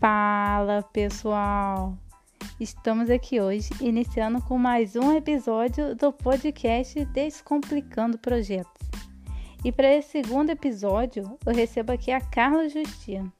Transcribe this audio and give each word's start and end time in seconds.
Fala 0.00 0.84
pessoal! 0.92 1.98
Estamos 2.60 3.10
aqui 3.10 3.40
hoje 3.40 3.70
iniciando 3.80 4.40
com 4.40 4.56
mais 4.56 4.94
um 4.94 5.12
episódio 5.12 5.96
do 5.96 6.12
podcast 6.12 7.04
Descomplicando 7.06 8.16
Projetos. 8.16 8.88
E 9.64 9.72
para 9.72 9.92
esse 9.92 10.22
segundo 10.22 10.50
episódio, 10.50 11.36
eu 11.44 11.52
recebo 11.52 11.90
aqui 11.90 12.12
a 12.12 12.20
Carla 12.20 12.68
Justino. 12.68 13.32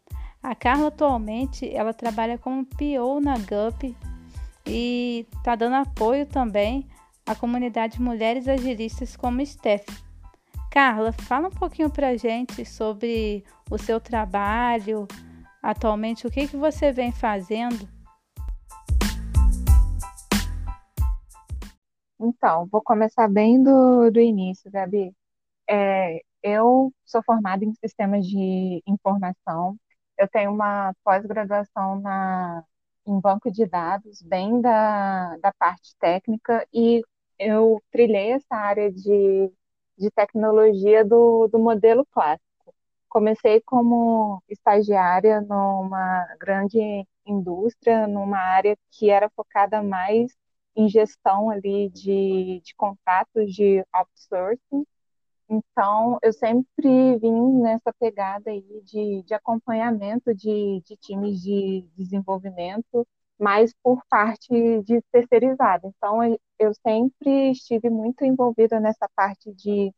A 0.43 0.53
Carla 0.53 0.89
atualmente 0.89 1.73
ela 1.73 1.95
trabalha 1.95 2.37
como 2.37 2.67
PO 2.67 3.21
na 3.23 3.39
GUP 3.39 3.97
e 4.67 5.29
está 5.37 5.55
dando 5.55 5.77
apoio 5.77 6.27
também 6.27 6.89
à 7.25 7.37
comunidade 7.37 8.03
Mulheres 8.03 8.49
Agilistas 8.49 9.17
como 9.17 9.47
Steph. 9.47 9.87
Carla, 10.73 11.13
fala 11.13 11.47
um 11.47 11.53
pouquinho 11.53 11.89
para 11.89 12.17
gente 12.17 12.65
sobre 12.65 13.45
o 13.71 13.79
seu 13.79 14.01
trabalho, 14.01 15.07
atualmente, 15.71 16.27
o 16.27 16.31
que, 16.31 16.49
que 16.49 16.57
você 16.57 16.91
vem 16.91 17.13
fazendo? 17.13 17.87
Então, 22.19 22.67
vou 22.67 22.83
começar 22.83 23.29
bem 23.29 23.63
do, 23.63 24.11
do 24.11 24.19
início, 24.19 24.71
Gabi. 24.71 25.15
É, 25.69 26.21
eu 26.43 26.91
sou 27.05 27.23
formada 27.23 27.65
em 27.65 27.75
sistemas 27.75 28.27
de 28.27 28.83
informação, 28.87 29.77
eu 30.19 30.27
tenho 30.29 30.51
uma 30.51 30.95
pós-graduação 31.05 32.01
na, 32.01 32.65
em 33.07 33.21
banco 33.21 33.51
de 33.51 33.67
dados, 33.67 34.23
bem 34.23 34.61
da, 34.63 35.37
da 35.37 35.53
parte 35.53 35.95
técnica, 36.01 36.67
e 36.73 37.03
eu 37.39 37.81
trilhei 37.93 38.33
essa 38.33 38.57
área 38.57 38.91
de, 38.91 39.53
de 39.99 40.11
tecnologia 40.11 41.05
do, 41.05 41.47
do 41.49 41.59
modelo 41.59 42.07
clássico. 42.11 42.48
Comecei 43.09 43.61
como 43.63 44.43
estagiária 44.49 45.41
numa 45.41 46.27
grande 46.39 46.79
indústria, 47.27 48.07
numa 48.07 48.39
área 48.39 48.77
que 48.91 49.11
era 49.11 49.31
focada 49.31 49.83
mais 49.83 50.33
em 50.77 50.89
gestão 50.89 51.51
ali 51.51 51.91
de, 51.91 52.61
de 52.65 52.75
contratos 52.77 53.53
de 53.55 53.85
outsourcing. 53.93 54.87
Então, 55.49 56.19
eu 56.23 56.33
sempre 56.33 57.19
vim 57.19 57.61
nessa 57.63 57.93
pegada 57.99 58.51
aí 58.51 58.83
de, 58.85 59.23
de 59.23 59.35
acompanhamento 59.35 60.35
de, 60.35 60.83
de 60.87 60.97
times 60.99 61.41
de 61.43 61.87
desenvolvimento, 61.97 63.07
mas 63.39 63.73
por 63.83 64.03
parte 64.11 64.51
de 64.83 65.01
terceirizada. 65.13 65.89
Então, 65.89 66.21
eu 66.59 66.73
sempre 66.75 67.51
estive 67.53 67.89
muito 67.91 68.25
envolvida 68.25 68.79
nessa 68.81 69.09
parte 69.17 69.53
de, 69.55 69.93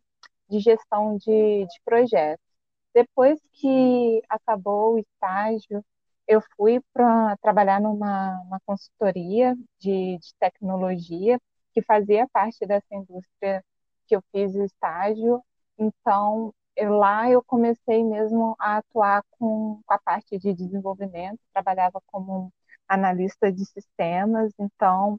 de 0.49 0.61
gestão 0.61 1.17
de, 1.17 1.67
de 1.67 1.81
projetos. 1.85 2.50
Depois 2.95 3.41
que 3.53 4.23
acabou 4.29 4.95
o 4.95 4.99
estágio, 4.99 5.85
eu 6.27 6.41
fui 6.57 6.81
para 6.93 7.37
trabalhar 7.39 7.81
numa 7.81 8.61
consultoria 8.67 9.57
de, 9.79 10.19
de 10.19 10.35
tecnologia 10.39 11.39
que 11.73 11.83
fazia 11.83 12.29
parte 12.33 12.67
dessa 12.67 12.95
indústria 12.95 13.65
que 14.07 14.17
eu 14.17 14.23
fiz 14.33 14.55
o 14.55 14.65
estágio. 14.65 15.43
Então, 15.79 16.53
eu, 16.77 16.93
lá 16.97 17.31
eu 17.31 17.43
comecei 17.45 18.03
mesmo 18.05 18.57
a 18.59 18.79
atuar 18.79 19.23
com, 19.33 19.81
com 19.85 19.95
a 19.95 19.99
parte 19.99 20.39
de 20.39 20.53
desenvolvimento, 20.55 21.39
trabalhava 21.53 22.01
como 22.07 22.53
analista 22.89 23.53
de 23.53 23.65
sistemas, 23.67 24.53
então 24.59 25.19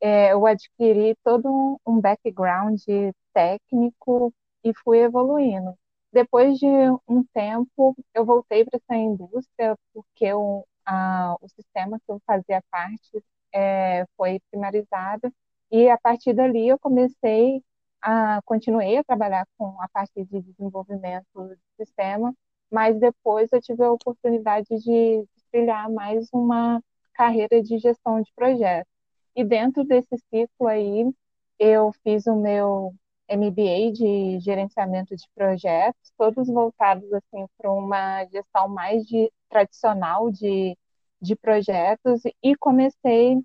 é, 0.00 0.32
eu 0.32 0.46
adquiri 0.46 1.16
todo 1.24 1.80
um 1.86 2.00
background 2.00 2.80
técnico 3.32 4.32
e 4.64 4.72
fui 4.84 4.98
evoluindo. 5.00 5.74
Depois 6.12 6.58
de 6.58 6.66
um 7.08 7.24
tempo, 7.32 7.96
eu 8.14 8.24
voltei 8.24 8.64
para 8.64 8.78
essa 8.78 8.96
indústria 8.96 9.76
porque 9.92 10.32
o, 10.34 10.64
a, 10.84 11.36
o 11.40 11.48
sistema 11.48 11.98
que 11.98 12.10
eu 12.12 12.20
fazia 12.26 12.62
parte 12.70 13.24
é, 13.52 14.04
foi 14.16 14.40
primarizado 14.50 15.32
e 15.70 15.88
a 15.88 15.98
partir 15.98 16.34
dali 16.34 16.68
eu 16.68 16.78
comecei 16.78 17.62
a 18.02 18.40
continuei 18.44 18.98
a 18.98 19.04
trabalhar 19.04 19.46
com 19.56 19.80
a 19.80 19.88
parte 19.88 20.24
de 20.24 20.40
desenvolvimento 20.42 21.26
do 21.34 21.56
sistema, 21.78 22.34
mas 22.70 22.98
depois 22.98 23.50
eu 23.52 23.60
tive 23.60 23.82
a 23.84 23.92
oportunidade 23.92 24.68
de 24.68 25.24
trilhar 25.50 25.90
mais 25.90 26.28
uma 26.32 26.82
carreira 27.14 27.62
de 27.62 27.78
gestão 27.78 28.20
de 28.20 28.32
projetos. 28.34 28.90
E 29.36 29.44
dentro 29.44 29.84
desse 29.84 30.16
ciclo 30.30 30.66
aí, 30.66 31.10
eu 31.58 31.92
fiz 32.02 32.26
o 32.26 32.34
meu 32.36 32.94
MBA 33.32 33.92
de 33.92 34.38
gerenciamento 34.40 35.16
de 35.16 35.24
projetos, 35.34 36.12
todos 36.18 36.48
voltados 36.48 37.10
assim 37.12 37.46
para 37.58 37.70
uma 37.72 38.24
gestão 38.26 38.68
mais 38.68 39.04
de, 39.06 39.32
tradicional 39.48 40.30
de, 40.30 40.76
de 41.20 41.36
projetos 41.36 42.22
e 42.42 42.56
comecei 42.56 43.38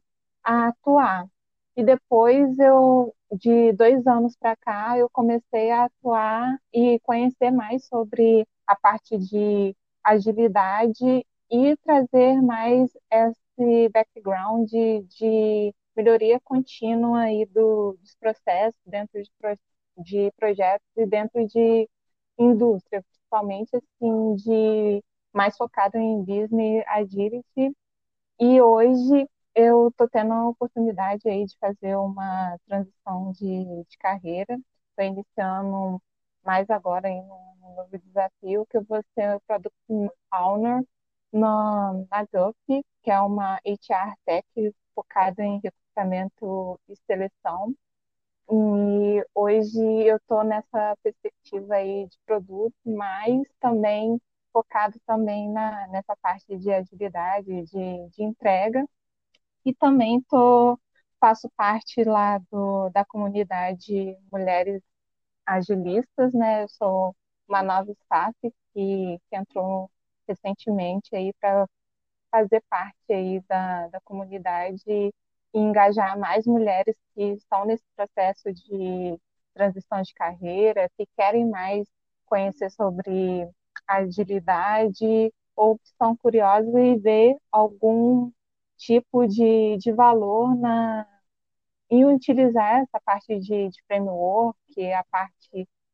a 0.43 0.67
atuar. 0.69 1.27
E 1.75 1.83
depois 1.83 2.57
eu, 2.59 3.13
de 3.31 3.71
dois 3.73 4.05
anos 4.07 4.35
para 4.35 4.55
cá, 4.55 4.97
eu 4.97 5.09
comecei 5.11 5.71
a 5.71 5.85
atuar 5.85 6.57
e 6.73 6.99
conhecer 7.01 7.51
mais 7.51 7.85
sobre 7.85 8.47
a 8.65 8.75
parte 8.75 9.17
de 9.17 9.75
agilidade 10.03 11.25
e 11.51 11.77
trazer 11.77 12.41
mais 12.41 12.91
esse 13.11 13.89
background 13.89 14.67
de, 14.69 15.01
de 15.03 15.73
melhoria 15.95 16.39
contínua 16.41 17.21
aí 17.21 17.45
do, 17.45 17.93
dos 18.01 18.15
processos 18.15 18.79
dentro 18.85 19.21
de, 19.21 19.29
de 19.97 20.31
projetos 20.37 20.87
e 20.97 21.05
dentro 21.05 21.45
de 21.47 21.89
indústria, 22.39 23.03
principalmente 23.03 23.75
assim 23.75 24.35
de 24.35 25.03
mais 25.33 25.57
focado 25.57 25.97
em 25.97 26.23
business 26.23 26.83
agility. 26.87 27.75
E 28.39 28.61
hoje 28.61 29.27
eu 29.55 29.89
estou 29.89 30.09
tendo 30.09 30.33
a 30.33 30.49
oportunidade 30.49 31.27
aí 31.29 31.45
de 31.45 31.57
fazer 31.59 31.95
uma 31.97 32.57
transição 32.67 33.31
de, 33.33 33.83
de 33.89 33.97
carreira. 33.99 34.57
Estou 34.89 35.05
iniciando 35.05 36.01
mais 36.45 36.69
agora 36.69 37.09
em 37.09 37.21
um 37.21 37.75
novo 37.75 37.97
desafio 37.99 38.65
que 38.67 38.77
eu 38.77 38.83
vou 38.85 39.01
ser 39.15 39.39
Product 39.47 39.75
Owner 40.33 40.83
na, 41.31 41.93
na 42.09 42.23
GUP, 42.25 42.83
que 43.03 43.11
é 43.11 43.19
uma 43.21 43.55
HR 43.65 44.15
Tech 44.25 44.45
focada 44.95 45.43
em 45.43 45.59
recrutamento 45.63 46.79
e 46.89 46.95
seleção. 47.07 47.73
E 48.49 49.25
hoje 49.35 49.79
eu 50.05 50.17
estou 50.17 50.43
nessa 50.43 50.95
perspectiva 51.03 51.75
aí 51.75 52.07
de 52.07 52.17
produto, 52.25 52.75
mas 52.85 53.41
também 53.59 54.19
focado 54.53 54.97
também 55.05 55.49
na, 55.51 55.87
nessa 55.87 56.15
parte 56.17 56.57
de 56.57 56.71
agilidade, 56.71 57.45
de, 57.65 58.09
de 58.09 58.23
entrega. 58.23 58.85
E 59.65 59.73
também 59.75 60.21
tô, 60.29 60.79
faço 61.19 61.49
parte 61.57 62.03
lá 62.03 62.39
do, 62.51 62.89
da 62.91 63.05
comunidade 63.05 64.17
Mulheres 64.31 64.81
Agilistas, 65.45 66.33
né? 66.33 66.63
Eu 66.63 66.69
sou 66.69 67.15
uma 67.47 67.63
nova 67.63 67.91
staff 67.91 68.35
que, 68.73 69.19
que 69.29 69.35
entrou 69.35 69.89
recentemente 70.27 71.15
aí 71.15 71.33
para 71.41 71.67
fazer 72.31 72.63
parte 72.69 72.97
aí 73.11 73.41
da, 73.49 73.87
da 73.89 74.01
comunidade 74.01 74.83
e 75.57 75.59
engajar 75.59 76.17
mais 76.19 76.45
mulheres 76.45 76.95
que 77.15 77.23
estão 77.33 77.65
nesse 77.65 77.83
processo 77.95 78.53
de 78.53 79.19
transição 79.53 80.01
de 80.03 80.13
carreira, 80.13 80.89
que 80.97 81.07
querem 81.17 81.49
mais 81.49 81.87
conhecer 82.25 82.69
sobre 82.71 83.49
agilidade 83.87 85.33
ou 85.55 85.77
que 85.79 85.87
estão 85.87 86.15
curiosas 86.17 86.73
e 86.75 86.97
ver 86.97 87.35
algum 87.51 88.31
tipo 88.77 89.27
de, 89.27 89.77
de 89.77 89.91
valor 89.91 90.55
na, 90.55 91.07
em 91.89 92.05
utilizar 92.05 92.81
essa 92.81 92.99
parte 93.03 93.39
de, 93.39 93.69
de 93.69 93.83
framework, 93.87 94.57
a 94.93 95.03
parte 95.05 95.49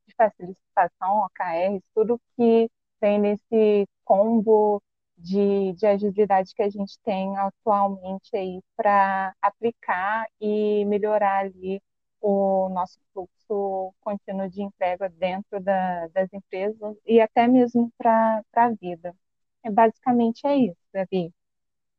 de 0.06 0.14
facilitação, 0.16 1.24
OKR, 1.26 1.82
tudo 1.94 2.20
que 2.36 2.70
tem 3.00 3.18
nesse 3.20 3.88
combo 4.04 4.82
de, 5.16 5.72
de 5.74 5.86
agilidade 5.86 6.54
que 6.54 6.62
a 6.62 6.68
gente 6.68 6.98
tem 7.04 7.36
atualmente 7.38 8.36
aí 8.36 8.60
para 8.76 9.34
aplicar 9.40 10.26
e 10.40 10.84
melhorar 10.86 11.40
ali 11.44 11.82
o 12.20 12.68
nosso 12.70 12.98
fluxo 13.12 13.94
contínuo 14.00 14.48
de 14.48 14.62
entrega 14.62 15.08
dentro 15.10 15.60
da, 15.60 16.08
das 16.08 16.32
empresas 16.32 16.96
e 17.06 17.20
até 17.20 17.46
mesmo 17.46 17.92
para 17.98 18.42
a 18.54 18.70
vida. 18.70 19.14
É, 19.62 19.70
basicamente 19.70 20.46
é 20.46 20.56
isso, 20.56 20.76
Gabi. 20.92 21.32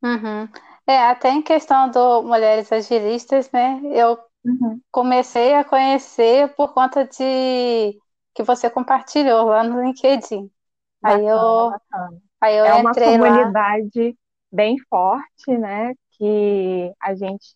Uhum. 0.04 0.48
É, 0.88 0.98
até 1.08 1.30
em 1.30 1.42
questão 1.42 1.90
do 1.90 2.22
Mulheres 2.24 2.72
Agilistas, 2.72 3.50
né? 3.52 3.82
Eu 3.86 4.20
uhum. 4.44 4.80
comecei 4.92 5.54
a 5.56 5.64
conhecer 5.64 6.54
por 6.56 6.74
conta 6.74 7.06
de 7.06 8.00
que 8.34 8.44
você 8.44 8.70
compartilhou 8.70 9.46
lá 9.46 9.64
no 9.64 9.84
LinkedIn. 9.84 10.52
Bacana, 11.02 11.22
aí 11.22 11.28
eu, 11.28 11.70
bacana. 11.72 12.22
Aí 12.42 12.58
eu 12.58 12.66
é 12.66 12.74
uma 12.74 12.94
comunidade 12.94 14.10
lá. 14.10 14.14
bem 14.52 14.78
forte, 14.90 15.58
né? 15.58 15.94
Que 16.12 16.94
a 17.02 17.16
gente, 17.16 17.56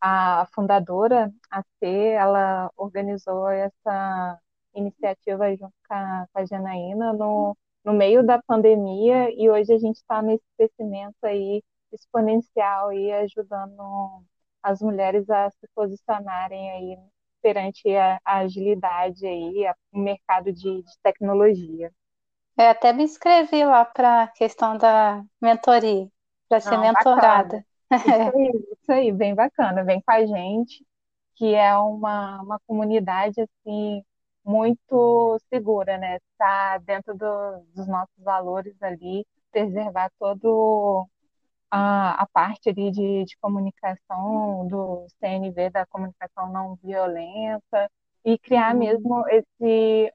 a 0.00 0.46
fundadora, 0.54 1.32
a 1.50 1.62
C, 1.78 1.86
ela 1.86 2.70
organizou 2.76 3.48
essa 3.48 4.38
iniciativa 4.74 5.50
junto 5.56 5.74
com 5.88 5.94
a, 5.94 6.26
com 6.32 6.38
a 6.40 6.44
Janaína 6.44 7.12
no, 7.12 7.56
no 7.84 7.92
meio 7.92 8.24
da 8.24 8.42
pandemia 8.42 9.30
e 9.30 9.48
hoje 9.50 9.72
a 9.72 9.78
gente 9.78 9.96
está 9.96 10.22
nesse 10.22 10.44
crescimento 10.56 11.16
aí 11.24 11.62
exponencial 11.92 12.92
e 12.92 13.12
ajudando 13.12 14.24
as 14.62 14.80
mulheres 14.82 15.28
a 15.30 15.50
se 15.50 15.68
posicionarem 15.74 16.70
aí 16.72 16.98
perante 17.42 17.88
a, 17.96 18.20
a 18.24 18.38
agilidade 18.38 19.26
aí, 19.26 19.64
o 19.92 19.98
mercado 19.98 20.52
de, 20.52 20.82
de 20.82 20.92
tecnologia. 21.02 21.92
Eu 22.56 22.66
até 22.70 22.92
me 22.92 23.04
inscrevi 23.04 23.64
lá 23.64 23.84
para 23.84 24.24
a 24.24 24.28
questão 24.28 24.76
da 24.78 25.22
mentoria, 25.40 26.08
para 26.48 26.60
ser 26.60 26.76
Não, 26.76 26.80
mentorada. 26.80 27.64
Isso 28.04 28.28
aí, 28.34 28.52
isso 28.72 28.92
aí, 28.92 29.12
bem 29.12 29.34
bacana. 29.34 29.84
Vem 29.84 30.00
com 30.02 30.12
a 30.12 30.24
gente, 30.26 30.84
que 31.36 31.54
é 31.54 31.76
uma, 31.78 32.40
uma 32.42 32.60
comunidade 32.66 33.40
assim 33.42 34.02
muito 34.44 35.38
segura, 35.50 35.98
né? 35.98 36.16
Está 36.32 36.78
dentro 36.78 37.14
do, 37.16 37.26
dos 37.74 37.86
nossos 37.88 38.16
valores 38.24 38.74
ali, 38.82 39.26
preservar 39.52 40.10
todo 40.18 41.06
a, 41.70 42.22
a 42.22 42.26
parte 42.28 42.70
ali 42.70 42.90
de, 42.90 43.24
de 43.24 43.36
comunicação 43.40 44.66
do 44.68 45.06
CNV, 45.20 45.70
da 45.70 45.86
comunicação 45.86 46.52
não 46.52 46.76
violenta, 46.82 47.90
e 48.26 48.36
criar 48.38 48.74
uhum. 48.74 48.80
mesmo 48.80 49.24
esse 49.28 50.12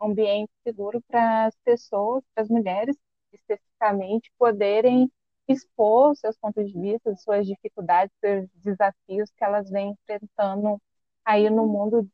ambiente 0.00 0.52
seguro 0.62 1.02
para 1.08 1.46
as 1.46 1.56
pessoas, 1.64 2.22
para 2.32 2.44
as 2.44 2.48
mulheres 2.48 2.96
especificamente, 3.32 4.30
poderem 4.38 5.10
expor 5.48 6.14
seus 6.16 6.36
pontos 6.38 6.70
de 6.70 6.80
vista, 6.80 7.16
suas 7.16 7.44
dificuldades, 7.46 8.14
seus 8.20 8.48
desafios 8.62 9.30
que 9.36 9.44
elas 9.44 9.68
vêm 9.70 9.90
enfrentando 9.90 10.80
aí 11.24 11.50
no 11.50 11.66
mundo 11.66 12.08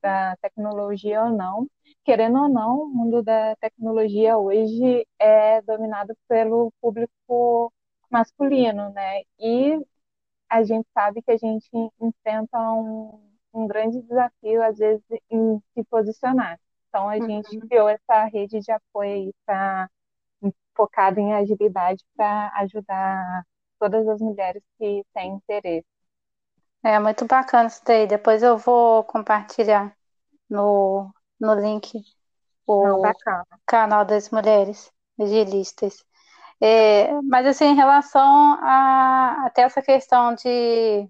da 0.00 0.34
tecnologia 0.36 1.24
ou 1.24 1.30
não. 1.30 1.66
Querendo 2.04 2.38
ou 2.38 2.48
não, 2.48 2.82
o 2.84 2.88
mundo 2.88 3.22
da 3.22 3.54
tecnologia 3.56 4.38
hoje 4.38 5.06
é 5.18 5.60
dominado 5.62 6.16
pelo 6.26 6.72
público 6.80 7.70
masculino, 8.10 8.90
né? 8.92 9.22
E 9.38 9.78
a 10.48 10.62
gente 10.64 10.88
sabe 10.94 11.20
que 11.22 11.32
a 11.32 11.36
gente 11.36 11.68
enfrenta 12.00 12.58
um, 12.72 13.27
um 13.58 13.66
grande 13.66 14.00
desafio, 14.02 14.62
às 14.62 14.78
vezes, 14.78 15.02
em 15.30 15.62
se 15.74 15.84
posicionar. 15.84 16.58
Então, 16.88 17.08
a 17.08 17.14
uhum. 17.14 17.26
gente 17.26 17.58
criou 17.60 17.88
essa 17.88 18.24
rede 18.24 18.60
de 18.60 18.72
apoio 18.72 19.12
aí 19.12 19.34
para 19.44 19.90
focada 20.74 21.20
em 21.20 21.34
agilidade 21.34 22.04
para 22.16 22.52
ajudar 22.58 23.44
todas 23.80 24.06
as 24.06 24.20
mulheres 24.20 24.62
que 24.78 25.04
têm 25.12 25.32
interesse. 25.32 25.86
É 26.84 27.00
muito 27.00 27.26
bacana 27.26 27.66
isso 27.66 27.82
daí. 27.84 28.06
Depois 28.06 28.42
eu 28.42 28.56
vou 28.56 29.02
compartilhar 29.02 29.92
no, 30.48 31.12
no 31.40 31.54
link 31.54 32.00
o 32.64 32.84
Não, 32.84 33.02
canal 33.66 34.04
das 34.04 34.30
mulheres 34.30 34.92
agilistas. 35.20 36.04
É, 36.60 37.20
mas 37.22 37.46
assim, 37.46 37.66
em 37.66 37.74
relação 37.74 38.54
a 38.60 39.46
até 39.46 39.62
essa 39.62 39.82
questão 39.82 40.34
de, 40.34 41.08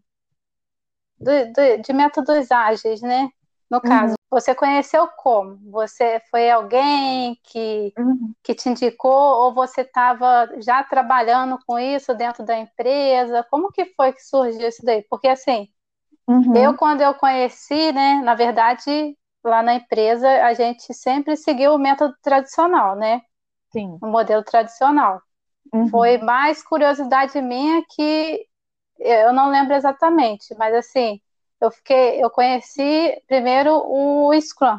de, 1.21 1.47
de, 1.53 1.79
de 1.79 1.93
métodos 1.93 2.51
ágeis, 2.51 3.01
né? 3.01 3.29
No 3.71 3.83
caso, 3.83 4.13
uhum. 4.13 4.17
você 4.31 4.55
conheceu 4.55 5.07
como? 5.19 5.59
Você 5.71 6.23
foi 6.31 6.51
alguém 6.51 7.39
que, 7.45 7.93
uhum. 7.99 8.33
que 8.43 8.55
te 8.55 8.71
indicou 8.71 9.13
ou 9.13 9.55
você 9.55 9.83
estava 9.83 10.49
já 10.59 10.83
trabalhando 10.83 11.59
com 11.67 11.79
isso 11.79 12.15
dentro 12.15 12.45
da 12.45 12.57
empresa? 12.57 13.47
Como 13.51 13.71
que 13.71 13.85
foi 13.95 14.13
que 14.15 14.23
surgiu 14.23 14.67
isso 14.67 14.83
daí? 14.83 15.05
Porque 15.11 15.29
assim, 15.29 15.69
uhum. 16.27 16.57
eu 16.57 16.75
quando 16.79 17.03
eu 17.03 17.13
conheci, 17.13 17.93
né, 17.93 18.23
na 18.25 18.35
verdade, 18.35 19.15
lá 19.45 19.63
na 19.63 19.75
empresa, 19.75 20.27
a 20.45 20.55
gente 20.55 20.95
sempre 20.95 21.37
seguiu 21.37 21.75
o 21.75 21.79
método 21.79 22.15
tradicional, 22.23 22.97
né? 22.97 23.21
Sim. 23.71 23.99
O 24.01 24.07
modelo 24.07 24.43
tradicional. 24.43 25.21
Uhum. 25.75 25.89
Foi 25.89 26.17
mais 26.17 26.63
curiosidade 26.63 27.39
minha 27.43 27.85
que 27.91 28.48
eu 28.99 29.33
não 29.33 29.51
lembro 29.51 29.75
exatamente, 29.75 30.55
mas 30.57 30.75
assim, 30.75 31.21
eu 31.61 31.71
fiquei, 31.71 32.23
eu 32.23 32.31
conheci 32.31 33.21
primeiro 33.27 33.73
o 33.87 34.33
Scrum. 34.41 34.79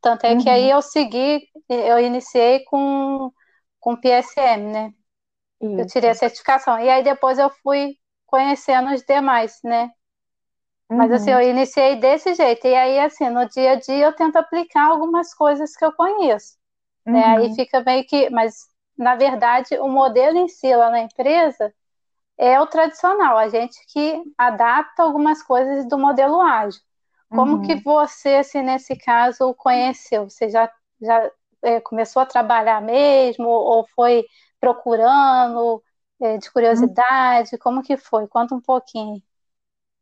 Tanto 0.00 0.24
é 0.24 0.32
uhum. 0.32 0.38
que 0.38 0.48
aí 0.50 0.70
eu 0.70 0.82
segui, 0.82 1.48
eu 1.68 1.98
iniciei 1.98 2.64
com 2.64 3.32
com 3.80 3.96
PSM, 3.96 4.72
né? 4.72 4.94
Isso. 5.60 5.80
Eu 5.80 5.86
tirei 5.86 6.10
a 6.10 6.14
certificação. 6.14 6.78
E 6.78 6.88
aí 6.88 7.04
depois 7.04 7.38
eu 7.38 7.50
fui 7.62 7.98
conhecendo 8.26 8.92
os 8.92 9.02
demais, 9.02 9.60
né? 9.62 9.90
Uhum. 10.90 10.96
Mas 10.96 11.12
assim, 11.12 11.32
uhum. 11.32 11.40
eu 11.40 11.50
iniciei 11.50 11.96
desse 11.96 12.34
jeito. 12.34 12.66
E 12.66 12.74
aí, 12.74 12.98
assim, 12.98 13.28
no 13.28 13.46
dia 13.48 13.72
a 13.72 13.74
dia 13.76 14.06
eu 14.06 14.12
tento 14.14 14.36
aplicar 14.36 14.86
algumas 14.86 15.34
coisas 15.34 15.76
que 15.76 15.84
eu 15.84 15.92
conheço. 15.92 16.56
Uhum. 17.06 17.12
Né? 17.12 17.24
Aí 17.24 17.48
uhum. 17.48 17.54
fica 17.54 17.82
meio 17.82 18.06
que. 18.06 18.30
Mas, 18.30 18.66
na 18.96 19.16
verdade, 19.16 19.78
o 19.78 19.88
modelo 19.88 20.38
em 20.38 20.48
si 20.48 20.74
lá 20.74 20.90
na 20.90 21.00
empresa 21.00 21.72
é 22.36 22.60
o 22.60 22.66
tradicional, 22.66 23.38
a 23.38 23.48
gente 23.48 23.78
que 23.88 24.22
adapta 24.36 25.02
algumas 25.02 25.42
coisas 25.42 25.88
do 25.88 25.98
modelo 25.98 26.40
ágil. 26.40 26.80
Como 27.28 27.56
uhum. 27.56 27.62
que 27.62 27.76
você, 27.76 28.36
assim, 28.36 28.62
nesse 28.62 28.96
caso, 28.96 29.54
conheceu? 29.54 30.28
Você 30.28 30.48
já, 30.48 30.70
já 31.00 31.30
é, 31.62 31.80
começou 31.80 32.22
a 32.22 32.26
trabalhar 32.26 32.80
mesmo 32.80 33.48
ou 33.48 33.86
foi 33.94 34.24
procurando 34.60 35.82
é, 36.20 36.38
de 36.38 36.50
curiosidade? 36.52 37.50
Uhum. 37.54 37.58
Como 37.60 37.82
que 37.82 37.96
foi? 37.96 38.28
Conta 38.28 38.54
um 38.54 38.60
pouquinho. 38.60 39.20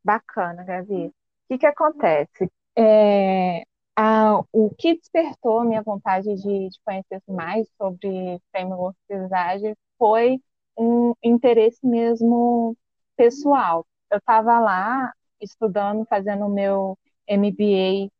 Bacana, 0.04 0.64
Gabi. 0.64 1.06
O 1.06 1.12
que, 1.48 1.58
que 1.58 1.66
acontece? 1.66 2.50
É, 2.76 3.62
a, 3.96 4.40
o 4.52 4.70
que 4.76 4.96
despertou 4.96 5.60
a 5.60 5.64
minha 5.64 5.82
vontade 5.82 6.34
de, 6.34 6.68
de 6.68 6.80
conhecer 6.84 7.22
mais 7.28 7.68
sobre 7.76 8.40
frameworks 8.50 9.32
ágeis 9.32 9.76
foi 9.98 10.40
um 10.76 11.14
interesse 11.22 11.86
mesmo 11.86 12.76
pessoal. 13.16 13.86
Eu 14.10 14.18
estava 14.18 14.58
lá 14.60 15.12
estudando, 15.40 16.04
fazendo 16.06 16.46
o 16.46 16.48
meu 16.48 16.98
MBA 17.28 18.10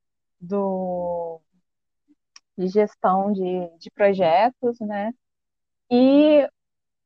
do, 0.41 1.41
de 2.57 2.69
gestão 2.69 3.33
de, 3.33 3.69
de 3.79 3.91
projetos, 3.91 4.79
né? 4.81 5.13
E 5.91 6.49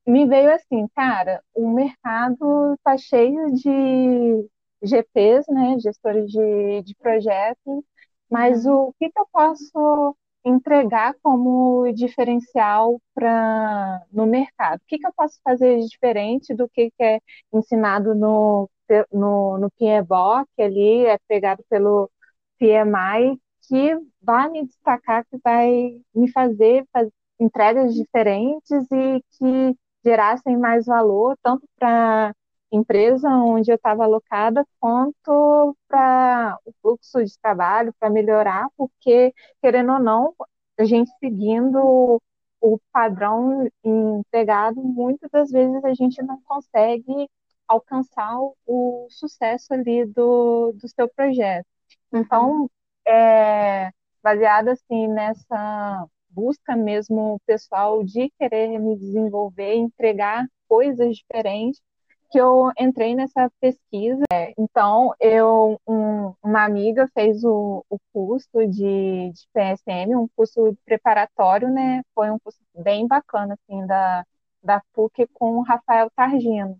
me 0.06 0.26
veio 0.26 0.52
assim, 0.54 0.86
cara, 0.94 1.42
o 1.54 1.68
mercado 1.72 2.74
está 2.74 2.96
cheio 2.96 3.52
de 3.52 4.48
GPs, 4.82 5.52
né, 5.52 5.78
gestores 5.80 6.30
de, 6.30 6.82
de 6.82 6.94
projetos, 6.96 7.84
mas 8.30 8.66
uhum. 8.66 8.88
o 8.88 8.92
que, 8.94 9.10
que 9.10 9.20
eu 9.20 9.26
posso 9.32 10.16
entregar 10.46 11.14
como 11.22 11.92
diferencial 11.92 13.00
para 13.14 14.02
no 14.12 14.26
mercado? 14.26 14.80
O 14.80 14.86
que, 14.86 14.98
que 14.98 15.06
eu 15.06 15.12
posso 15.16 15.40
fazer 15.44 15.80
de 15.80 15.88
diferente 15.88 16.54
do 16.54 16.68
que, 16.68 16.90
que 16.92 17.02
é 17.04 17.20
ensinado 17.52 18.14
no, 18.14 18.70
no, 19.12 19.58
no 19.58 19.70
PMBOK 19.72 20.48
ali, 20.62 21.06
é 21.06 21.18
pegado 21.28 21.64
pelo 21.68 22.10
PMI, 22.58 23.40
que 23.68 23.98
vai 24.22 24.48
me 24.50 24.64
destacar, 24.66 25.24
que 25.26 25.38
vai 25.42 26.00
me 26.14 26.30
fazer, 26.30 26.86
fazer 26.92 27.12
entregas 27.40 27.94
diferentes 27.94 28.70
e 28.92 29.22
que 29.38 29.76
gerassem 30.04 30.56
mais 30.56 30.86
valor, 30.86 31.36
tanto 31.42 31.66
para 31.78 32.32
empresa 32.76 33.28
onde 33.28 33.70
eu 33.70 33.76
estava 33.76 34.04
alocada, 34.04 34.66
quanto 34.80 35.76
para 35.88 36.58
o 36.64 36.72
fluxo 36.82 37.24
de 37.24 37.38
trabalho, 37.40 37.94
para 37.98 38.10
melhorar, 38.10 38.68
porque, 38.76 39.34
querendo 39.62 39.92
ou 39.92 40.00
não, 40.00 40.34
a 40.78 40.84
gente 40.84 41.10
seguindo 41.18 42.20
o 42.60 42.78
padrão 42.92 43.68
empregado, 43.84 44.82
muitas 44.82 45.30
das 45.30 45.50
vezes 45.50 45.84
a 45.84 45.94
gente 45.94 46.22
não 46.22 46.40
consegue 46.42 47.28
alcançar 47.68 48.38
o, 48.66 49.06
sucesso 49.10 49.72
ali 49.74 50.04
do, 50.04 50.72
do 50.72 50.88
seu 50.88 51.08
projeto. 51.08 51.66
Então, 52.12 52.70
é, 53.06 53.90
baseada 54.22 54.72
assim 54.72 55.08
nessa 55.08 56.06
busca 56.30 56.76
mesmo 56.76 57.40
pessoal 57.46 58.04
de 58.04 58.30
querer 58.38 58.78
me 58.78 58.96
desenvolver, 58.96 59.74
entregar 59.74 60.46
coisas 60.68 61.16
diferentes, 61.16 61.80
que 62.36 62.40
eu 62.40 62.70
entrei 62.78 63.14
nessa 63.14 63.50
pesquisa. 63.58 64.22
Então, 64.58 65.14
eu, 65.18 65.80
um, 65.88 66.34
uma 66.42 66.64
amiga 66.64 67.08
fez 67.14 67.42
o, 67.42 67.82
o 67.88 67.98
curso 68.12 68.66
de, 68.68 69.32
de, 69.32 69.48
PSM, 69.54 70.14
um 70.14 70.28
curso 70.36 70.76
preparatório, 70.84 71.70
né? 71.70 72.02
Foi 72.14 72.30
um 72.30 72.38
curso 72.38 72.58
bem 72.76 73.06
bacana, 73.06 73.54
assim, 73.54 73.86
da, 73.86 74.22
da 74.62 74.82
PUC 74.92 75.26
com 75.32 75.56
o 75.56 75.62
Rafael 75.62 76.10
Targino. 76.14 76.78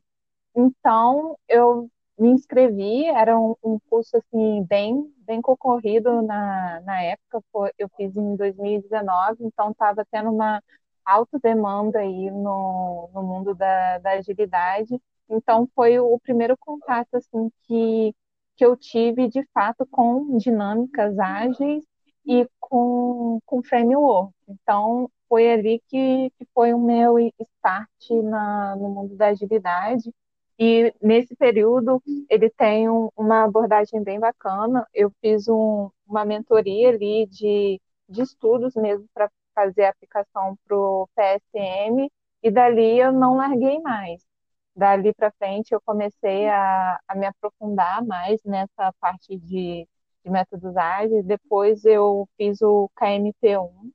Então, 0.54 1.38
eu 1.48 1.88
me 2.18 2.28
inscrevi, 2.28 3.06
era 3.06 3.38
um, 3.40 3.54
um 3.64 3.78
curso, 3.88 4.18
assim, 4.18 4.62
bem, 4.64 5.10
bem 5.20 5.40
concorrido 5.40 6.20
na, 6.20 6.82
na 6.82 7.02
época, 7.02 7.40
foi, 7.50 7.70
eu 7.78 7.88
fiz 7.96 8.14
em 8.14 8.36
2019, 8.36 9.38
então 9.40 9.70
estava 9.70 10.04
tendo 10.10 10.30
uma 10.30 10.62
alta 11.04 11.38
demanda 11.38 12.00
aí 12.00 12.30
no, 12.30 13.08
no 13.14 13.22
mundo 13.22 13.54
da, 13.54 13.98
da 13.98 14.10
agilidade, 14.12 15.00
então, 15.28 15.68
foi 15.75 15.99
o 15.99 16.18
primeiro 16.21 16.56
contato 16.59 17.14
assim 17.14 17.50
que, 17.64 18.14
que 18.56 18.64
eu 18.64 18.76
tive, 18.76 19.28
de 19.28 19.45
fato, 19.52 19.87
com 19.90 20.37
dinâmicas 20.38 21.18
ágeis 21.18 21.85
e 22.25 22.49
com, 22.61 23.38
com 23.47 23.62
framework. 23.62 24.33
Então, 24.49 25.11
foi 25.28 25.50
ali 25.52 25.80
que, 25.88 26.30
que 26.38 26.47
foi 26.54 26.73
o 26.75 26.78
meu 26.78 27.18
start 27.18 28.11
na, 28.25 28.76
no 28.76 28.88
mundo 28.90 29.16
da 29.16 29.28
agilidade. 29.28 30.12
E 30.59 30.92
nesse 31.02 31.37
período 31.37 32.02
ele 32.30 32.49
tem 32.50 32.88
um, 32.88 33.11
uma 33.16 33.45
abordagem 33.45 34.02
bem 34.02 34.18
bacana. 34.18 34.87
Eu 34.95 35.11
fiz 35.21 35.49
um, 35.49 35.90
uma 36.06 36.25
mentoria 36.25 36.88
ali 36.90 37.26
de, 37.26 37.80
de 38.09 38.23
estudos 38.23 38.75
mesmo 38.75 39.06
para 39.12 39.30
fazer 39.54 39.85
a 39.85 39.90
aplicação 39.90 40.56
para 40.66 40.76
o 40.76 41.09
PSM 41.14 42.09
e 42.42 42.50
dali 42.50 42.99
eu 43.00 43.12
não 43.12 43.37
larguei 43.37 43.80
mais. 43.80 44.23
Dali 44.76 45.14
para 45.14 45.33
frente 45.33 45.73
eu 45.73 45.80
comecei 45.80 46.49
a, 46.49 47.00
a 47.09 47.14
me 47.14 47.26
aprofundar 47.26 48.04
mais 48.04 48.42
nessa 48.45 48.92
parte 49.00 49.37
de, 49.38 49.88
de 50.25 50.30
métodos 50.30 50.76
ágeis. 50.76 51.25
Depois 51.25 51.85
eu 51.85 52.28
fiz 52.37 52.61
o 52.61 52.90
KMP1 53.00 53.90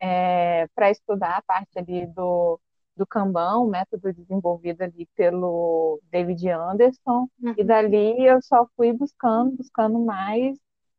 é, 0.00 0.66
para 0.74 0.90
estudar 0.90 1.36
a 1.38 1.42
parte 1.42 1.78
ali 1.78 2.06
do, 2.08 2.58
do 2.96 3.06
Kanban, 3.06 3.58
o 3.58 3.68
método 3.68 4.12
desenvolvido 4.12 4.82
ali 4.82 5.06
pelo 5.14 6.00
David 6.10 6.48
Anderson, 6.48 7.28
uhum. 7.40 7.54
e 7.56 7.62
dali 7.64 8.26
eu 8.26 8.42
só 8.42 8.66
fui 8.76 8.92
buscando, 8.92 9.56
buscando 9.56 9.98
mais, 10.00 10.58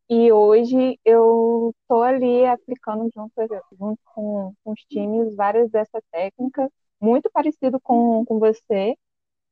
e 0.10 0.32
hoje 0.32 1.00
eu 1.04 1.74
estou 1.82 2.04
ali 2.04 2.46
aplicando 2.46 3.10
junto, 3.14 3.34
junto 3.78 4.00
com, 4.06 4.54
com, 4.64 4.72
os 4.72 4.82
times 4.86 5.36
várias 5.36 5.70
dessas 5.70 6.02
técnicas, 6.12 6.70
muito 7.04 7.30
parecido 7.32 7.80
com, 7.82 8.26
com 8.26 8.40
você, 8.40 8.96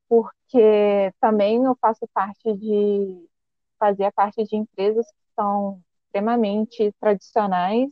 porque 0.09 1.13
também 1.21 1.63
eu 1.63 1.77
faço 1.81 2.07
parte 2.13 2.53
de 2.57 3.27
fazer 3.79 4.11
parte 4.13 4.43
de 4.45 4.55
empresas 4.57 5.05
que 5.07 5.17
são 5.35 5.81
extremamente 6.05 6.93
tradicionais 6.99 7.89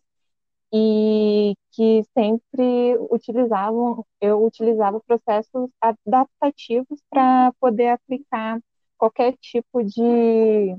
e 0.73 1.55
que 1.71 2.03
sempre 2.17 2.97
utilizavam, 3.11 4.05
eu 4.21 4.45
utilizava 4.45 4.99
processos 5.01 5.69
adaptativos 5.81 6.99
para 7.09 7.53
poder 7.59 7.89
aplicar 7.89 8.59
qualquer 8.97 9.35
tipo 9.37 9.83
de, 9.83 10.75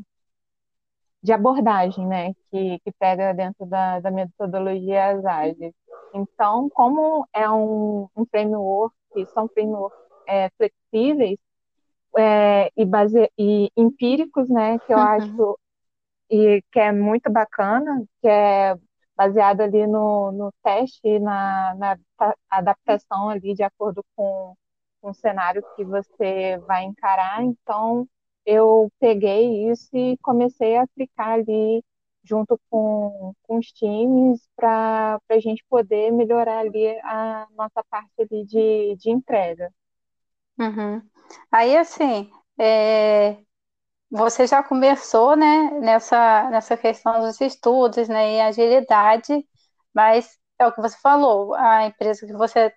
de 1.22 1.32
abordagem, 1.32 2.06
né, 2.06 2.34
que, 2.50 2.78
que 2.80 2.92
pega 2.99 3.32
dentro 3.34 3.66
da, 3.66 4.00
da 4.00 4.10
metodologia 4.10 5.18
ágeis. 5.26 5.75
Então, 6.14 6.68
como 6.70 7.26
é 7.32 7.48
um, 7.48 8.08
um 8.16 8.24
framework, 8.26 8.94
são 9.32 9.48
frameworks 9.48 9.98
é, 10.26 10.50
flexíveis 10.50 11.38
é, 12.16 12.70
e, 12.76 12.84
base, 12.84 13.30
e 13.38 13.70
empíricos, 13.76 14.48
né, 14.48 14.78
que 14.80 14.92
eu 14.92 14.98
uhum. 14.98 15.04
acho 15.04 15.58
e 16.30 16.62
que 16.70 16.78
é 16.78 16.92
muito 16.92 17.30
bacana, 17.30 18.04
que 18.20 18.28
é 18.28 18.76
baseado 19.16 19.60
ali 19.62 19.86
no, 19.86 20.30
no 20.32 20.52
teste 20.62 21.18
na, 21.18 21.74
na 21.74 21.98
adaptação 22.48 23.28
ali 23.28 23.52
de 23.52 23.62
acordo 23.62 24.02
com, 24.16 24.54
com 25.00 25.10
o 25.10 25.14
cenário 25.14 25.62
que 25.74 25.84
você 25.84 26.56
vai 26.66 26.84
encarar. 26.84 27.42
Então, 27.42 28.06
eu 28.46 28.88
peguei 28.98 29.68
isso 29.70 29.88
e 29.92 30.16
comecei 30.22 30.76
a 30.76 30.82
aplicar 30.84 31.32
ali 31.32 31.82
junto 32.22 32.60
com, 32.68 33.34
com 33.42 33.58
os 33.58 33.66
times 33.66 34.46
para 34.54 35.20
a 35.28 35.38
gente 35.38 35.64
poder 35.68 36.10
melhorar 36.12 36.60
ali 36.60 36.88
a 37.02 37.46
nossa 37.56 37.82
parte 37.90 38.10
ali 38.18 38.44
de, 38.44 38.96
de 38.96 39.10
entrega. 39.10 39.72
Uhum. 40.58 41.02
Aí, 41.50 41.76
assim, 41.76 42.30
é, 42.58 43.38
você 44.10 44.46
já 44.46 44.62
começou, 44.62 45.36
né, 45.36 45.70
nessa, 45.80 46.50
nessa 46.50 46.76
questão 46.76 47.20
dos 47.20 47.40
estudos, 47.40 48.08
né, 48.08 48.34
e 48.34 48.40
agilidade, 48.40 49.46
mas 49.94 50.38
é 50.58 50.66
o 50.66 50.72
que 50.72 50.80
você 50.80 50.98
falou, 50.98 51.54
a 51.54 51.86
empresa 51.86 52.26
que 52.26 52.32
você 52.34 52.72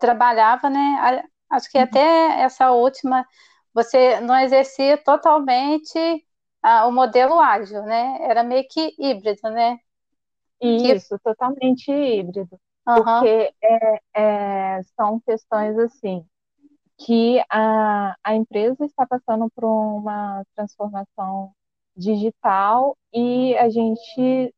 trabalhava, 0.00 0.68
né, 0.68 1.24
acho 1.50 1.70
que 1.70 1.78
até 1.78 2.42
essa 2.42 2.72
última, 2.72 3.26
você 3.72 4.20
não 4.20 4.38
exercia 4.38 4.98
totalmente 4.98 6.25
o 6.62 6.90
modelo 6.90 7.38
ágil, 7.38 7.82
né, 7.82 8.18
era 8.20 8.42
meio 8.42 8.66
que 8.68 8.94
híbrido, 8.98 9.50
né? 9.50 9.78
Isso, 10.60 11.16
que... 11.16 11.22
totalmente 11.22 11.90
híbrido, 11.90 12.58
uhum. 12.86 12.94
porque 12.96 13.54
é, 13.62 14.00
é, 14.14 14.82
são 14.96 15.20
questões 15.20 15.78
assim, 15.78 16.26
que 16.98 17.42
a, 17.50 18.16
a 18.24 18.34
empresa 18.34 18.84
está 18.84 19.06
passando 19.06 19.50
por 19.54 19.64
uma 19.64 20.42
transformação 20.54 21.52
digital 21.94 22.96
e 23.12 23.56
a 23.56 23.68
gente 23.68 24.54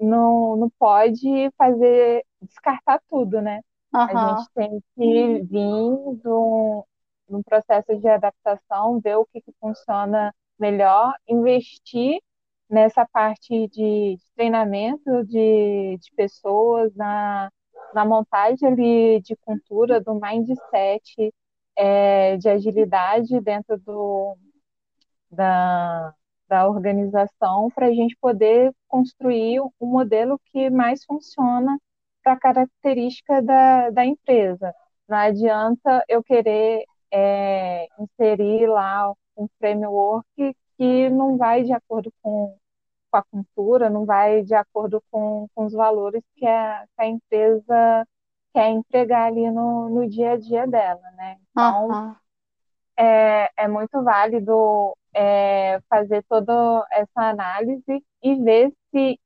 não, 0.00 0.56
não 0.56 0.70
pode 0.78 1.50
fazer 1.56 2.24
descartar 2.40 3.00
tudo, 3.08 3.40
né? 3.40 3.60
Uhum. 3.92 4.00
A 4.00 4.36
gente 4.36 4.48
tem 4.54 4.80
que 4.94 5.42
vir 5.42 6.16
do, 6.22 6.84
num 7.28 7.42
processo 7.42 7.96
de 7.96 8.08
adaptação, 8.08 9.00
ver 9.00 9.16
o 9.16 9.26
que, 9.26 9.40
que 9.40 9.52
funciona 9.60 10.34
melhor, 10.58 11.12
investir 11.28 12.20
nessa 12.68 13.06
parte 13.06 13.68
de, 13.68 14.18
treinamento 14.34 15.24
de, 15.24 15.98
de 15.98 16.12
pessoas, 16.16 16.94
na, 16.94 17.50
na 17.94 18.04
montagem 18.04 18.68
ali 18.68 19.20
de 19.20 19.36
cultura, 19.36 20.00
do 20.00 20.14
mindset, 20.14 21.32
é, 21.76 22.36
de 22.36 22.48
agilidade 22.48 23.40
dentro 23.40 23.78
do, 23.78 24.36
da, 25.30 26.14
da 26.48 26.68
organização 26.68 27.68
para 27.74 27.86
a 27.86 27.92
gente 27.92 28.16
poder 28.20 28.72
construir 28.88 29.60
um 29.60 29.86
modelo 29.86 30.40
que 30.46 30.70
mais 30.70 31.04
funciona 31.04 31.78
para 32.22 32.32
a 32.34 32.38
característica 32.40 33.42
da, 33.42 33.90
da 33.90 34.04
empresa. 34.04 34.74
Não 35.08 35.18
adianta 35.18 36.04
eu 36.08 36.22
querer 36.22 36.84
é, 37.12 37.86
inserir 37.98 38.66
lá 38.66 39.12
um 39.36 39.48
framework 39.58 40.56
que 40.76 41.08
não 41.10 41.36
vai 41.36 41.62
de 41.62 41.72
acordo 41.72 42.12
com, 42.22 42.56
com 43.10 43.16
a 43.16 43.22
cultura, 43.22 43.90
não 43.90 44.04
vai 44.04 44.42
de 44.42 44.54
acordo 44.54 45.02
com, 45.10 45.48
com 45.54 45.64
os 45.66 45.72
valores 45.72 46.22
que 46.36 46.46
a, 46.46 46.84
que 46.96 47.02
a 47.02 47.06
empresa 47.06 48.06
quer 48.52 48.70
entregar 48.70 49.26
ali 49.26 49.50
no, 49.50 49.88
no 49.88 50.08
dia 50.08 50.32
a 50.32 50.36
dia 50.36 50.66
dela, 50.66 51.02
né? 51.16 51.36
Então, 51.50 51.88
uhum. 51.88 52.14
é, 52.96 53.50
é 53.56 53.68
muito 53.68 54.02
válido 54.02 54.96
é, 55.12 55.80
fazer 55.88 56.24
toda 56.28 56.86
essa 56.90 57.30
análise 57.30 58.04
e 58.22 58.34
ver 58.36 58.72
se 58.90 59.18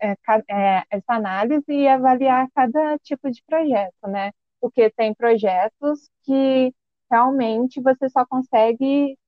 é, 0.00 0.12
é, 0.48 0.84
essa 0.90 1.14
análise 1.14 1.64
e 1.68 1.88
avaliar 1.88 2.48
cada 2.54 2.98
tipo 2.98 3.30
de 3.30 3.42
projeto, 3.46 4.06
né? 4.06 4.32
Porque 4.60 4.90
tem 4.90 5.14
projetos 5.14 6.08
que 6.22 6.72
realmente 7.10 7.80
você 7.80 8.08
só 8.08 8.24
consegue 8.24 9.18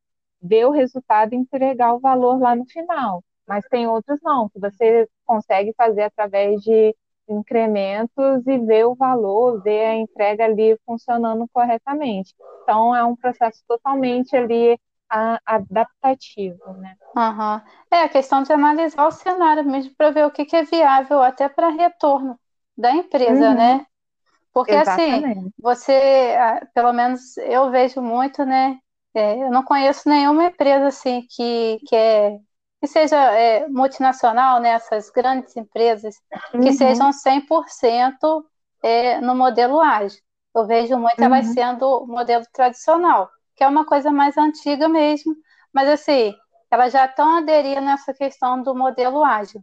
ver 0.40 0.66
o 0.66 0.71
resultado 0.71 1.33
e 1.33 1.37
entregar 1.37 1.95
o 1.95 2.00
valor 2.00 2.40
lá 2.40 2.54
no 2.54 2.66
final, 2.66 3.23
mas 3.47 3.64
tem 3.68 3.87
outros 3.87 4.18
não, 4.23 4.49
que 4.49 4.59
você 4.59 5.09
consegue 5.25 5.73
fazer 5.76 6.02
através 6.02 6.61
de 6.62 6.95
incrementos 7.28 8.47
e 8.47 8.59
ver 8.59 8.85
o 8.87 8.95
valor, 8.95 9.62
ver 9.62 9.85
a 9.87 9.95
entrega 9.97 10.45
ali 10.45 10.78
funcionando 10.87 11.47
corretamente. 11.52 12.35
Então, 12.62 12.95
é 12.95 13.02
um 13.04 13.16
processo 13.16 13.62
totalmente 13.66 14.37
ali 14.37 14.78
a, 15.09 15.40
adaptativo, 15.45 16.73
né? 16.75 16.97
Uhum. 17.16 17.61
É 17.90 18.02
a 18.02 18.09
questão 18.09 18.42
de 18.42 18.52
analisar 18.52 19.06
o 19.06 19.11
cenário 19.11 19.64
mesmo 19.64 19.95
para 19.97 20.11
ver 20.11 20.26
o 20.26 20.30
que, 20.30 20.45
que, 20.45 20.56
é 20.56 20.62
viável 20.62 21.23
até 21.23 21.49
para 21.49 21.68
retorno 21.68 22.38
da 22.76 22.92
empresa, 22.92 23.50
uhum. 23.50 23.54
né? 23.54 23.87
Porque 24.56 24.72
assim, 24.72 25.02
Exatamente. 25.02 25.38
assim, 25.38 25.52
você, 25.58 26.34
ah, 26.40 26.66
pelo 26.72 26.90
menos 26.90 27.36
eu 27.36 27.70
vejo 27.70 28.00
muito, 28.00 28.42
né? 28.42 28.78
É, 29.12 29.42
eu 29.42 29.50
não 29.50 29.62
conheço 29.62 30.08
nenhuma 30.08 30.46
empresa 30.46 30.86
assim 30.86 31.26
que, 31.28 31.78
que 31.86 31.94
é 31.94 32.38
que 32.80 32.86
seja 32.86 33.16
é, 33.34 33.68
multinacional, 33.68 34.58
né, 34.58 34.70
essas 34.70 35.10
grandes 35.10 35.54
empresas, 35.58 36.14
uhum. 36.54 36.62
que 36.62 36.72
sejam 36.72 37.10
100% 37.10 38.44
é, 38.82 39.20
no 39.20 39.34
modelo 39.34 39.78
ágil. 39.78 40.22
Eu 40.54 40.66
vejo 40.66 40.96
muito 40.96 41.18
uhum. 41.18 41.26
elas 41.26 41.48
sendo 41.48 42.06
modelo 42.06 42.44
tradicional, 42.50 43.28
que 43.54 43.62
é 43.62 43.68
uma 43.68 43.84
coisa 43.84 44.10
mais 44.10 44.38
antiga 44.38 44.88
mesmo, 44.88 45.36
mas 45.70 45.86
assim, 45.86 46.34
elas 46.70 46.94
já 46.94 47.04
estão 47.04 47.36
aderindo 47.36 47.82
nessa 47.82 48.14
questão 48.14 48.62
do 48.62 48.75
modelo 48.75 49.22
ágil. 49.22 49.62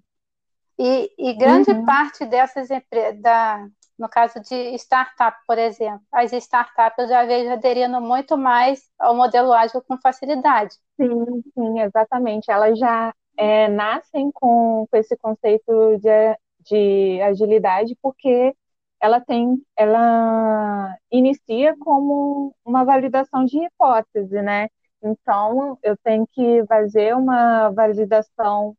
E, 0.77 1.11
e 1.17 1.33
grande 1.33 1.71
uhum. 1.71 1.83
parte 1.83 2.25
dessas 2.25 2.69
empresas, 2.69 3.19
da, 3.19 3.65
no 4.03 4.09
caso 4.09 4.41
de 4.41 4.75
startup, 4.75 5.37
por 5.47 5.57
exemplo, 5.57 6.01
as 6.11 6.33
startups 6.33 6.97
eu 6.99 7.07
já 7.07 7.25
vejo 7.25 7.49
aderindo 7.49 8.01
muito 8.01 8.37
mais 8.37 8.83
ao 8.99 9.15
modelo 9.15 9.53
ágil 9.53 9.81
com 9.81 9.97
facilidade. 9.97 10.75
Sim, 10.99 11.41
sim, 11.53 11.79
exatamente. 11.79 12.51
Elas 12.51 12.77
já 12.77 13.13
é, 13.37 13.69
nascem 13.69 14.29
com, 14.33 14.85
com 14.91 14.97
esse 14.97 15.15
conceito 15.15 15.97
de, 15.99 16.37
de 16.69 17.21
agilidade 17.21 17.97
porque 18.01 18.53
ela 18.99 19.21
tem, 19.21 19.61
ela 19.77 20.97
inicia 21.09 21.73
como 21.77 22.53
uma 22.65 22.83
validação 22.83 23.45
de 23.45 23.57
hipótese, 23.57 24.41
né? 24.41 24.67
Então, 25.01 25.77
eu 25.81 25.95
tenho 26.03 26.27
que 26.27 26.65
fazer 26.67 27.15
uma 27.15 27.69
validação 27.69 28.75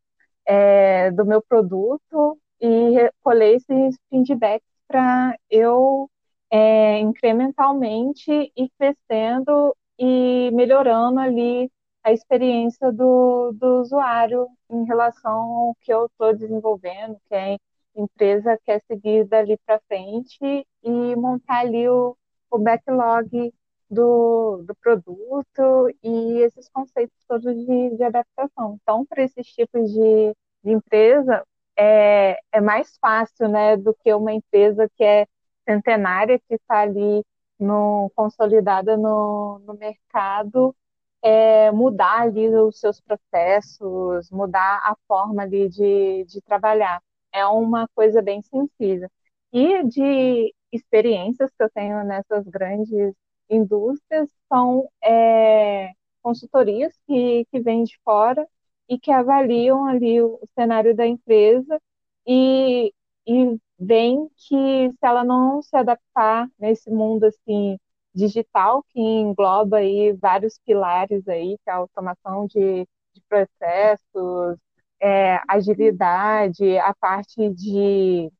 é, 0.47 1.11
do 1.11 1.25
meu 1.25 1.43
produto, 1.43 2.39
e 2.61 3.11
colher 3.23 3.57
esses 3.57 3.97
feedbacks 4.09 4.67
para 4.89 5.37
eu 5.51 6.11
é, 6.51 6.99
incrementalmente 7.01 8.31
ir 8.57 8.71
crescendo 8.79 9.77
e 9.99 10.51
melhorando 10.53 11.21
ali 11.21 11.71
a 12.03 12.13
experiência 12.13 12.93
do, 12.93 13.53
do 13.53 13.81
usuário 13.81 14.47
em 14.71 14.85
relação 14.85 15.33
ao 15.33 15.75
que 15.81 15.93
eu 15.93 16.07
estou 16.07 16.35
desenvolvendo, 16.37 17.19
que 17.29 17.35
a 17.35 17.57
empresa 17.97 18.59
quer 18.65 18.83
seguir 18.87 19.25
dali 19.27 19.57
para 19.65 19.81
frente 19.89 20.67
e 20.83 21.17
montar 21.17 21.61
ali 21.61 21.89
o, 21.89 22.17
o 22.51 22.59
backlog 22.59 23.53
do, 23.89 24.63
do 24.67 24.75
produto 24.77 25.89
e 26.03 26.39
esses 26.43 26.69
conceitos 26.69 27.17
todos 27.29 27.55
de, 27.55 27.97
de 27.97 28.03
adaptação. 28.03 28.79
Então, 28.83 29.05
para 29.07 29.23
esses 29.23 29.47
tipos 29.47 29.91
de, 29.91 30.35
de 30.63 30.73
empresa, 30.73 31.45
é, 31.77 32.39
é 32.53 32.61
mais 32.61 32.97
fácil 33.01 33.49
né, 33.49 33.77
do 33.77 33.95
que 33.95 34.13
uma 34.15 34.33
empresa 34.33 34.89
que 34.97 35.05
é 35.05 35.27
centenária, 35.69 36.39
que 36.49 36.55
está 36.55 36.81
ali 36.81 37.25
no, 37.59 38.11
consolidada 38.15 38.97
no, 38.97 39.59
no 39.61 39.75
mercado, 39.75 40.75
é, 41.23 41.71
mudar 41.73 42.23
ali 42.23 42.49
os 42.49 42.79
seus 42.79 43.01
processos, 43.01 44.31
mudar 44.31 44.79
a 44.85 44.95
forma 45.09 45.43
ali 45.43 45.69
de, 45.69 46.25
de 46.27 46.41
trabalhar. 46.43 47.03
É 47.33 47.47
uma 47.47 47.89
coisa 47.95 48.23
bem 48.23 48.43
sensível. 48.43 49.09
E 49.53 49.83
de 49.85 50.55
experiências 50.73 51.51
que 51.57 51.63
eu 51.63 51.71
tenho 51.71 52.05
nessas 52.05 52.45
grandes 52.47 53.15
indústrias 53.49 54.29
são 54.53 54.89
é, 55.03 55.91
consultorias 56.23 56.93
que, 57.07 57.45
que 57.51 57.61
vêm 57.61 57.85
de 57.85 57.99
fora 58.05 58.47
e 58.89 58.99
que 58.99 59.11
avaliam 59.11 59.85
ali 59.87 60.21
o, 60.23 60.35
o 60.43 60.49
cenário 60.55 60.95
da 60.95 61.07
empresa 61.07 61.81
e, 62.27 62.93
e 63.27 63.59
veem 63.79 64.29
que 64.37 64.91
se 64.91 64.99
ela 65.07 65.25
não 65.25 65.63
se 65.63 65.77
adaptar 65.77 66.49
nesse 66.59 66.91
mundo 66.91 67.25
assim 67.25 67.79
digital 68.15 68.85
que 68.91 69.01
engloba 69.01 69.79
aí 69.79 70.13
vários 70.13 70.59
pilares 70.65 71.27
aí, 71.29 71.59
que 71.65 71.71
é 71.71 71.73
a 71.73 71.77
automação 71.77 72.47
de, 72.47 72.87
de 73.15 73.21
processos, 73.29 74.59
é, 75.01 75.41
agilidade, 75.49 76.79
a 76.79 76.95
parte 76.95 77.51
de, 77.51 78.31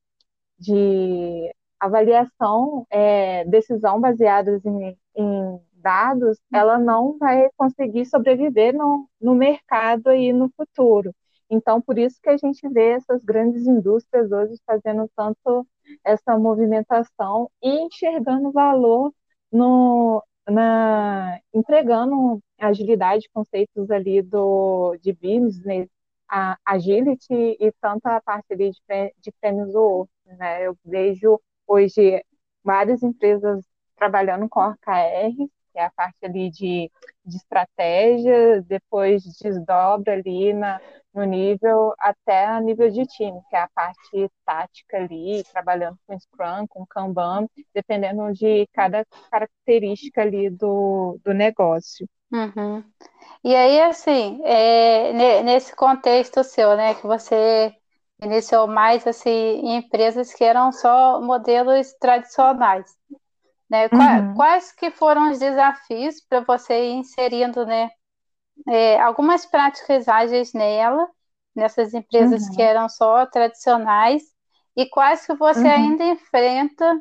de 0.59 1.55
avaliação, 1.81 2.87
é, 2.91 3.45
decisão 3.47 4.01
baseadas 4.01 4.65
em, 4.65 4.97
em, 5.17 5.61
dados, 5.85 6.39
ela 6.53 6.79
não 6.79 7.19
vai 7.19 7.49
conseguir 7.57 8.07
sobreviver 8.07 8.75
no, 8.75 9.09
no 9.21 9.35
mercado 9.35 10.09
aí 10.09 10.33
no 10.33 10.51
futuro. 10.57 11.15
Então, 11.51 11.81
por 11.81 11.99
isso 11.99 12.19
que 12.23 12.31
a 12.31 12.37
gente 12.37 12.67
vê 12.71 12.93
essas 12.93 13.23
grandes 13.23 13.67
indústrias 13.67 14.33
hoje 14.33 14.55
fazendo 14.67 15.09
tanto 15.15 15.67
essa 16.05 16.39
movimentação 16.39 17.51
e 17.63 17.69
enxergando 17.83 18.51
valor 18.51 19.13
no, 19.53 20.23
na, 20.49 21.39
entregando 21.53 22.41
agilidade, 22.59 23.29
conceitos 23.33 23.91
ali 23.91 24.23
do, 24.23 24.97
de 25.03 25.13
business, 25.13 25.89
a 26.29 26.57
agility 26.65 27.35
e 27.61 27.73
tanto 27.81 28.07
a 28.07 28.21
parte 28.23 28.47
ali 28.53 28.71
de, 28.71 29.15
de 29.21 29.33
prêmios 29.41 29.75
ou 29.75 30.09
né? 30.27 30.67
Eu 30.67 30.77
vejo 30.85 31.41
hoje 31.67 32.25
várias 32.63 33.03
empresas 33.03 33.65
trabalhando 33.97 34.49
com 34.49 34.61
OKR, 34.61 35.49
que 35.75 35.81
é 35.81 35.85
a 35.85 35.91
parte 35.91 36.17
ali 36.23 36.51
de, 36.51 36.91
de 37.25 37.37
estratégia, 37.37 38.63
depois 38.63 39.25
desdobra 39.43 40.13
ali 40.13 40.53
na, 40.53 40.81
no 41.13 41.25
nível, 41.25 41.93
até 41.99 42.47
a 42.47 42.61
nível 42.61 42.89
de 42.91 43.05
time, 43.07 43.41
que 43.51 43.57
é 43.57 43.61
a 43.63 43.69
parte 43.75 44.31
tática 44.47 44.99
ali, 44.99 45.43
trabalhando 45.53 45.99
com 46.07 46.19
Scrum, 46.19 46.67
com 46.69 46.87
Kanban, 46.87 47.49
dependendo 47.75 48.33
de 48.33 48.69
cada 48.73 49.05
característica 49.31 50.23
ali 50.23 50.49
do, 50.49 51.19
do 51.25 51.35
negócio. 51.35 52.09
Uhum. 52.33 52.85
E 53.43 53.55
aí, 53.55 53.81
assim, 53.83 54.41
é, 54.45 55.43
nesse 55.43 55.75
contexto 55.75 56.45
seu, 56.45 56.77
né, 56.77 56.95
que 56.95 57.07
você 57.07 57.75
iniciou 58.23 58.67
mais 58.67 59.07
assim 59.07 59.31
em 59.31 59.77
empresas 59.77 60.33
que 60.33 60.45
eram 60.45 60.73
só 60.73 61.21
modelos 61.21 61.93
tradicionais. 61.95 62.97
Né? 63.75 64.21
Uhum. 64.21 64.35
Quais, 64.35 64.71
que 64.73 64.91
foram 64.91 65.33
os 65.33 65.39
desafios 65.39 66.21
para 66.21 66.41
você 66.41 66.91
ir 66.91 66.93
inserindo 66.93 67.67
né, 67.67 67.91
é, 68.69 69.01
algumas 69.01 69.45
práticas 69.45 70.07
ágeis 70.07 70.53
nela, 70.53 71.09
nessas 71.55 71.93
empresas 71.93 72.47
uhum. 72.47 72.55
que 72.55 72.63
eram 72.63 72.89
só 72.89 73.27
tradicionais, 73.27 74.23
e 74.77 74.87
quais 74.87 75.27
que 75.27 75.35
você 75.35 75.67
uhum. 75.67 75.75
ainda 75.75 76.05
enfrenta 76.05 77.01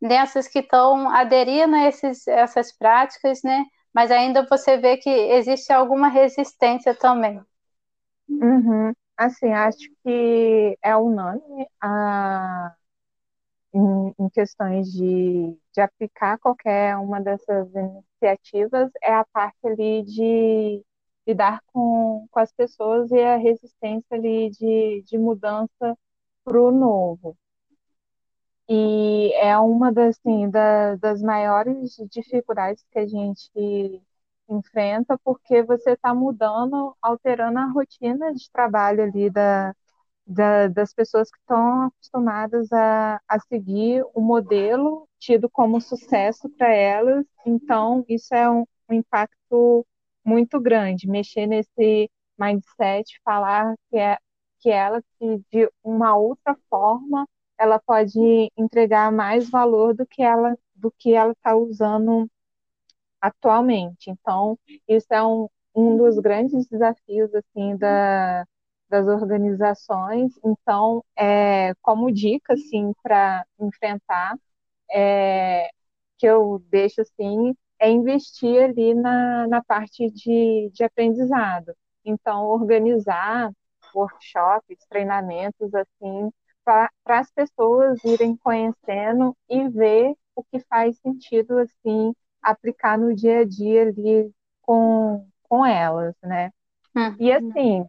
nessas 0.00 0.46
que 0.46 0.60
estão 0.60 1.08
aderindo 1.08 1.74
a 1.74 1.88
esses, 1.88 2.26
essas 2.28 2.70
práticas, 2.76 3.42
né? 3.42 3.64
Mas 3.92 4.10
ainda 4.10 4.46
você 4.46 4.76
vê 4.76 4.96
que 4.98 5.10
existe 5.10 5.72
alguma 5.72 6.08
resistência 6.08 6.94
também. 6.94 7.40
Uhum. 8.28 8.92
Assim, 9.16 9.52
acho 9.52 9.88
que 10.04 10.78
é 10.82 10.94
unânime 10.96 11.66
a, 11.80 12.74
em, 13.76 14.14
em 14.18 14.28
questões 14.30 14.90
de, 14.92 15.58
de 15.72 15.80
aplicar 15.80 16.38
qualquer 16.38 16.96
uma 16.98 17.20
dessas 17.20 17.68
iniciativas, 17.74 18.90
é 19.02 19.14
a 19.14 19.24
parte 19.26 19.58
ali 19.66 20.02
de 20.04 20.82
lidar 21.26 21.60
com, 21.72 22.26
com 22.30 22.40
as 22.40 22.52
pessoas 22.52 23.10
e 23.10 23.20
a 23.20 23.36
resistência 23.36 24.06
ali 24.16 24.50
de, 24.50 25.02
de 25.02 25.18
mudança 25.18 25.98
para 26.44 26.60
o 26.60 26.70
novo. 26.70 27.36
E 28.68 29.32
é 29.34 29.56
uma 29.58 29.92
das, 29.92 30.18
assim, 30.18 30.50
da, 30.50 30.96
das 30.96 31.22
maiores 31.22 31.96
dificuldades 32.10 32.84
que 32.90 32.98
a 32.98 33.06
gente 33.06 34.02
enfrenta, 34.48 35.18
porque 35.24 35.62
você 35.62 35.92
está 35.92 36.14
mudando, 36.14 36.96
alterando 37.02 37.58
a 37.58 37.66
rotina 37.66 38.32
de 38.34 38.50
trabalho 38.50 39.04
ali 39.04 39.30
da, 39.30 39.74
da, 40.26 40.68
das 40.68 40.92
pessoas 40.92 41.30
que 41.30 41.38
estão 41.38 41.82
acostumadas 41.86 42.72
a, 42.72 43.20
a 43.28 43.38
seguir 43.40 44.04
o 44.14 44.20
modelo 44.20 45.08
tido 45.18 45.48
como 45.48 45.80
sucesso 45.80 46.48
para 46.50 46.72
elas. 46.72 47.24
Então, 47.46 48.04
isso 48.08 48.34
é 48.34 48.50
um, 48.50 48.64
um 48.88 48.94
impacto 48.94 49.86
muito 50.24 50.60
grande, 50.60 51.08
mexer 51.08 51.46
nesse 51.46 52.10
mindset, 52.38 53.20
falar 53.24 53.74
que, 53.90 53.98
é, 53.98 54.18
que 54.60 54.70
ela, 54.70 55.00
que 55.18 55.38
de 55.52 55.70
uma 55.82 56.16
outra 56.16 56.56
forma, 56.68 57.26
ela 57.58 57.78
pode 57.78 58.50
entregar 58.56 59.10
mais 59.12 59.48
valor 59.48 59.94
do 59.94 60.06
que 60.06 60.22
ela 60.22 60.56
do 60.74 60.90
que 60.90 61.14
ela 61.14 61.32
está 61.32 61.56
usando 61.56 62.28
atualmente. 63.20 64.10
Então, 64.10 64.58
isso 64.88 65.06
é 65.10 65.22
um, 65.24 65.48
um 65.74 65.96
dos 65.96 66.18
grandes 66.18 66.66
desafios 66.66 67.34
assim 67.34 67.76
da, 67.76 68.46
das 68.88 69.06
organizações. 69.06 70.32
Então, 70.44 71.04
é, 71.16 71.74
como 71.82 72.12
dica 72.12 72.54
assim 72.54 72.92
para 73.02 73.44
enfrentar, 73.60 74.36
é, 74.90 75.68
que 76.18 76.26
eu 76.26 76.62
deixo 76.70 77.00
assim 77.02 77.54
é 77.78 77.90
investir 77.90 78.62
ali 78.62 78.94
na, 78.94 79.46
na 79.48 79.62
parte 79.62 80.10
de, 80.10 80.70
de 80.72 80.84
aprendizado. 80.84 81.74
Então, 82.04 82.46
organizar 82.46 83.52
workshops, 83.94 84.78
treinamentos 84.88 85.74
assim 85.74 86.30
para 86.64 86.90
as 87.06 87.30
pessoas 87.30 88.02
irem 88.04 88.36
conhecendo 88.36 89.36
e 89.48 89.68
ver 89.68 90.14
o 90.34 90.42
que 90.42 90.58
faz 90.68 90.98
sentido 90.98 91.58
assim 91.58 92.12
aplicar 92.42 92.98
no 92.98 93.14
dia 93.14 93.40
a 93.40 93.44
dia 93.44 93.82
ali 93.88 94.30
com, 94.62 95.26
com 95.44 95.64
elas, 95.64 96.14
né? 96.22 96.50
Uhum. 96.94 97.16
E 97.20 97.32
assim, 97.32 97.84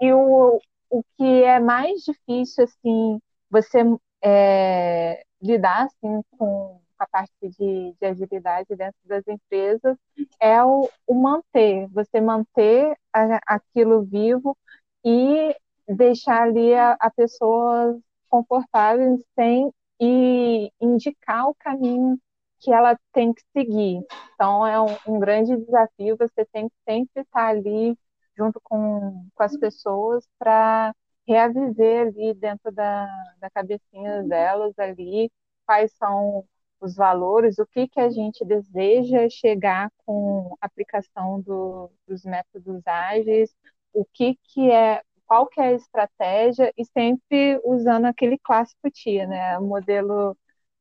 e 0.00 0.12
o, 0.12 0.60
o 0.90 1.02
que 1.16 1.42
é 1.42 1.58
mais 1.60 2.02
difícil, 2.02 2.64
assim, 2.64 3.20
você 3.50 3.78
é, 4.22 5.22
lidar, 5.40 5.86
assim, 5.86 6.22
com 6.36 6.80
a 6.98 7.06
parte 7.06 7.32
de, 7.40 7.94
de, 8.00 8.06
agilidade 8.06 8.74
dentro 8.74 8.98
das 9.04 9.26
empresas 9.28 9.96
é 10.40 10.62
o, 10.64 10.88
o 11.06 11.14
manter, 11.14 11.86
você 11.88 12.20
manter 12.20 12.96
a, 13.12 13.40
aquilo 13.46 14.02
vivo 14.02 14.56
e 15.04 15.54
deixar 15.88 16.42
ali 16.42 16.74
a, 16.74 16.96
a 17.00 17.10
pessoa 17.10 17.98
confortável 18.28 19.16
sem 19.34 19.72
e 20.00 20.70
indicar 20.80 21.48
o 21.48 21.54
caminho 21.54 22.18
que 22.60 22.72
ela 22.72 22.98
tem 23.12 23.32
que 23.32 23.42
seguir. 23.56 24.04
Então, 24.34 24.66
é 24.66 24.80
um, 24.80 24.96
um 25.06 25.20
grande 25.20 25.56
desafio, 25.56 26.16
você 26.16 26.44
tem 26.52 26.68
que 26.68 26.74
sempre 26.88 27.22
estar 27.22 27.46
ali 27.46 27.96
junto 28.38 28.60
com, 28.62 29.26
com 29.34 29.42
as 29.42 29.56
pessoas 29.58 30.26
para 30.38 30.94
reaviver 31.26 32.08
ali 32.08 32.34
dentro 32.34 32.72
da, 32.72 33.06
da 33.40 33.50
cabecinha 33.50 34.22
delas 34.22 34.78
ali 34.78 35.30
quais 35.66 35.92
são 35.94 36.44
os 36.80 36.94
valores, 36.94 37.58
o 37.58 37.66
que, 37.66 37.88
que 37.88 38.00
a 38.00 38.08
gente 38.10 38.44
deseja 38.44 39.28
chegar 39.28 39.90
com 40.06 40.54
a 40.60 40.66
aplicação 40.66 41.40
do, 41.40 41.90
dos 42.06 42.24
métodos 42.24 42.80
ágeis, 42.86 43.54
o 43.92 44.04
que, 44.14 44.36
que 44.44 44.70
é 44.70 45.02
qual 45.26 45.46
que 45.46 45.60
é 45.60 45.64
a 45.68 45.72
estratégia 45.72 46.72
e 46.76 46.84
sempre 46.86 47.60
usando 47.64 48.06
aquele 48.06 48.38
clássico 48.38 48.90
TIA, 48.90 49.26
né? 49.26 49.58
O 49.58 49.66
modelo 49.66 50.36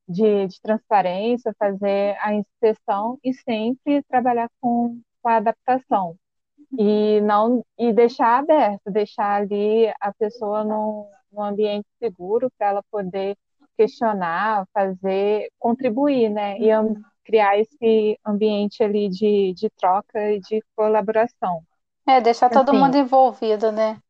de, 0.07 0.47
de 0.47 0.61
transparência, 0.61 1.55
fazer 1.59 2.17
a 2.21 2.33
inspeção 2.33 3.19
e 3.23 3.33
sempre 3.33 4.03
trabalhar 4.03 4.49
com, 4.61 5.01
com 5.21 5.29
a 5.29 5.37
adaptação 5.37 6.17
e 6.77 7.21
não 7.21 7.63
e 7.77 7.93
deixar 7.93 8.39
aberto, 8.39 8.91
deixar 8.91 9.41
ali 9.41 9.87
a 10.01 10.13
pessoa 10.13 10.63
num, 10.63 11.09
num 11.31 11.43
ambiente 11.43 11.87
seguro 11.99 12.49
para 12.57 12.67
ela 12.69 12.83
poder 12.91 13.37
questionar, 13.77 14.65
fazer, 14.73 15.49
contribuir, 15.59 16.29
né? 16.29 16.57
E 16.59 16.69
criar 17.23 17.59
esse 17.59 18.17
ambiente 18.25 18.83
ali 18.83 19.09
de, 19.09 19.53
de 19.53 19.69
troca 19.71 20.31
e 20.31 20.39
de 20.39 20.61
colaboração. 20.75 21.61
É, 22.07 22.19
deixar 22.19 22.49
todo 22.49 22.73
Assim, 22.73 22.77
mundo 22.79 22.97
envolvido, 22.97 23.71
né? 23.71 24.01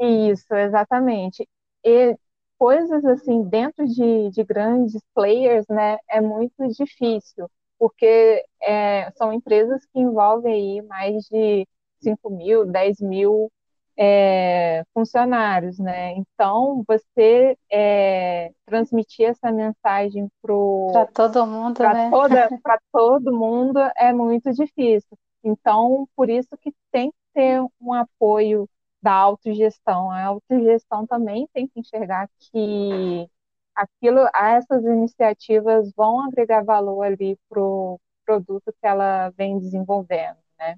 Isso, 0.00 0.54
exatamente. 0.54 1.48
E 1.84 2.16
coisas 2.58 3.04
assim, 3.04 3.42
dentro 3.48 3.86
de, 3.86 4.30
de 4.30 4.44
grandes 4.44 5.00
players, 5.14 5.66
né, 5.68 5.98
é 6.08 6.20
muito 6.20 6.54
difícil, 6.68 7.48
porque 7.78 8.44
é, 8.62 9.10
são 9.12 9.32
empresas 9.32 9.84
que 9.86 9.98
envolvem 10.00 10.52
aí 10.80 10.82
mais 10.82 11.24
de 11.24 11.66
5 12.00 12.30
mil, 12.30 12.66
10 12.66 13.00
mil 13.00 13.50
é, 13.96 14.84
funcionários, 14.94 15.78
né? 15.78 16.12
Então, 16.12 16.84
você 16.86 17.58
é, 17.70 18.52
transmitir 18.64 19.26
essa 19.28 19.50
mensagem 19.50 20.28
para 20.40 21.06
todo 21.06 21.46
mundo, 21.46 21.82
né? 21.82 22.10
Para 22.62 22.78
todo 22.92 23.36
mundo 23.36 23.80
é 23.96 24.12
muito 24.12 24.52
difícil. 24.52 25.18
Então, 25.42 26.08
por 26.14 26.30
isso 26.30 26.48
que 26.60 26.72
tem 26.92 27.10
que 27.10 27.16
ter 27.34 27.60
um 27.80 27.92
apoio 27.92 28.68
da 29.02 29.12
autogestão. 29.12 30.10
A 30.10 30.24
autogestão 30.24 31.06
também 31.06 31.48
tem 31.52 31.66
que 31.66 31.80
enxergar 31.80 32.28
que 32.38 33.28
aquilo, 33.74 34.20
essas 34.34 34.84
iniciativas 34.84 35.92
vão 35.96 36.24
agregar 36.26 36.64
valor 36.64 37.02
ali 37.02 37.36
para 37.48 37.60
o 37.60 38.00
produto 38.24 38.72
que 38.72 38.86
ela 38.86 39.30
vem 39.30 39.58
desenvolvendo, 39.58 40.38
né? 40.58 40.76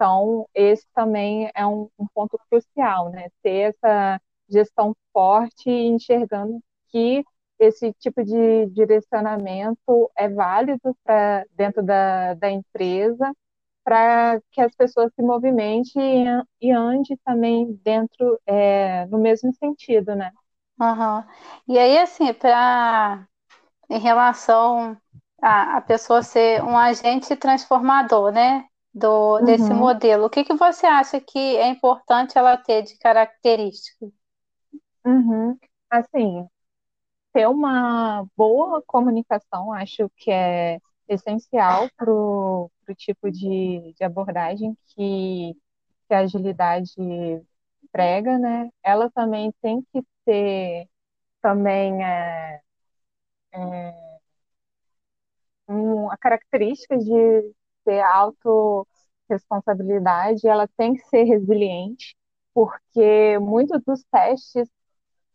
Então, 0.00 0.48
esse 0.54 0.86
também 0.94 1.50
é 1.54 1.66
um, 1.66 1.90
um 1.98 2.06
ponto 2.14 2.40
crucial, 2.48 3.10
né? 3.10 3.28
Ter 3.42 3.74
essa 3.74 4.18
gestão 4.48 4.96
forte 5.12 5.68
e 5.68 5.88
enxergando 5.88 6.58
que 6.88 7.22
esse 7.58 7.92
tipo 8.00 8.24
de 8.24 8.64
direcionamento 8.68 10.10
é 10.16 10.26
válido 10.26 10.96
para 11.04 11.44
dentro 11.52 11.82
da, 11.82 12.32
da 12.32 12.50
empresa 12.50 13.30
para 13.84 14.40
que 14.50 14.62
as 14.62 14.74
pessoas 14.74 15.12
se 15.14 15.20
movimentem 15.22 16.24
e, 16.60 16.68
e 16.68 16.72
ande 16.72 17.14
também 17.22 17.78
dentro 17.84 18.40
é, 18.46 19.04
no 19.06 19.18
mesmo 19.18 19.52
sentido, 19.52 20.14
né? 20.14 20.32
Uhum. 20.80 21.24
E 21.68 21.78
aí, 21.78 21.98
assim, 21.98 22.32
para 22.32 23.26
em 23.90 23.98
relação 23.98 24.96
a, 25.42 25.76
a 25.76 25.80
pessoa 25.82 26.22
ser 26.22 26.64
um 26.64 26.78
agente 26.78 27.36
transformador, 27.36 28.32
né? 28.32 28.64
Do, 28.92 29.36
uhum. 29.38 29.44
desse 29.44 29.72
modelo, 29.72 30.26
o 30.26 30.30
que, 30.30 30.42
que 30.42 30.54
você 30.54 30.84
acha 30.84 31.20
que 31.20 31.38
é 31.38 31.68
importante 31.68 32.36
ela 32.36 32.56
ter 32.56 32.82
de 32.82 32.98
característica? 32.98 34.06
Uhum. 35.04 35.56
Assim, 35.88 36.46
ter 37.32 37.48
uma 37.48 38.26
boa 38.36 38.82
comunicação, 38.82 39.72
acho 39.72 40.10
que 40.16 40.30
é 40.30 40.80
essencial 41.08 41.88
para 41.96 42.10
o 42.10 42.70
tipo 42.96 43.30
de, 43.30 43.94
de 43.96 44.04
abordagem 44.04 44.76
que, 44.88 45.56
que 46.08 46.14
a 46.14 46.20
agilidade 46.20 46.94
prega, 47.92 48.38
né? 48.38 48.70
Ela 48.82 49.10
também 49.10 49.52
tem 49.60 49.82
que 49.92 50.04
ter 50.24 50.88
também 51.42 52.04
é, 52.04 52.60
é, 53.52 53.94
um, 55.68 56.10
a 56.10 56.16
característica 56.16 56.96
de 56.98 57.54
ter 57.84 58.00
autorresponsabilidade, 58.02 60.46
ela 60.48 60.66
tem 60.76 60.94
que 60.94 61.00
ser 61.08 61.24
resiliente, 61.24 62.16
porque 62.54 63.38
muitos 63.38 63.82
dos 63.84 64.02
testes 64.10 64.68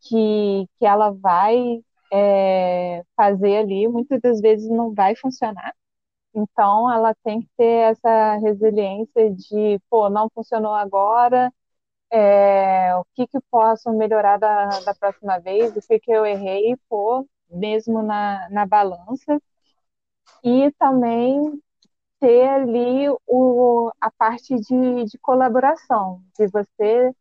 que, 0.02 0.68
que 0.78 0.86
ela 0.86 1.12
vai 1.12 1.84
é, 2.12 3.04
fazer 3.16 3.58
ali, 3.58 3.88
muitas 3.88 4.22
das 4.22 4.40
vezes 4.42 4.70
não 4.70 4.94
vai 4.94 5.16
funcionar. 5.16 5.74
Então, 6.34 6.92
ela 6.92 7.14
tem 7.24 7.42
que 7.42 7.50
ter 7.58 7.92
essa 7.92 8.36
resiliência 8.38 9.32
de, 9.34 9.80
pô, 9.90 10.10
não 10.10 10.30
funcionou 10.30 10.74
agora, 10.74 11.52
é, 12.12 12.96
o 12.96 13.06
que 13.16 13.28
que 13.28 13.40
posso 13.52 13.92
melhorar 13.94 14.38
da, 14.38 14.68
da 14.82 14.94
próxima 14.96 15.40
vez, 15.40 15.76
o 15.76 15.82
que 15.82 16.00
que 16.00 16.12
eu 16.12 16.26
errei, 16.26 16.76
pô, 16.90 17.28
mesmo 17.50 18.02
na, 18.04 18.50
na 18.50 18.66
balança. 18.66 19.40
E 20.44 20.72
também 20.80 21.62
ter 22.26 22.50
ali 22.50 23.08
o, 23.28 23.92
a 24.02 24.10
parte 24.10 24.56
de, 24.56 25.06
de 25.06 25.18
colaboração, 25.20 26.24
de 26.36 26.48
você 26.48 27.14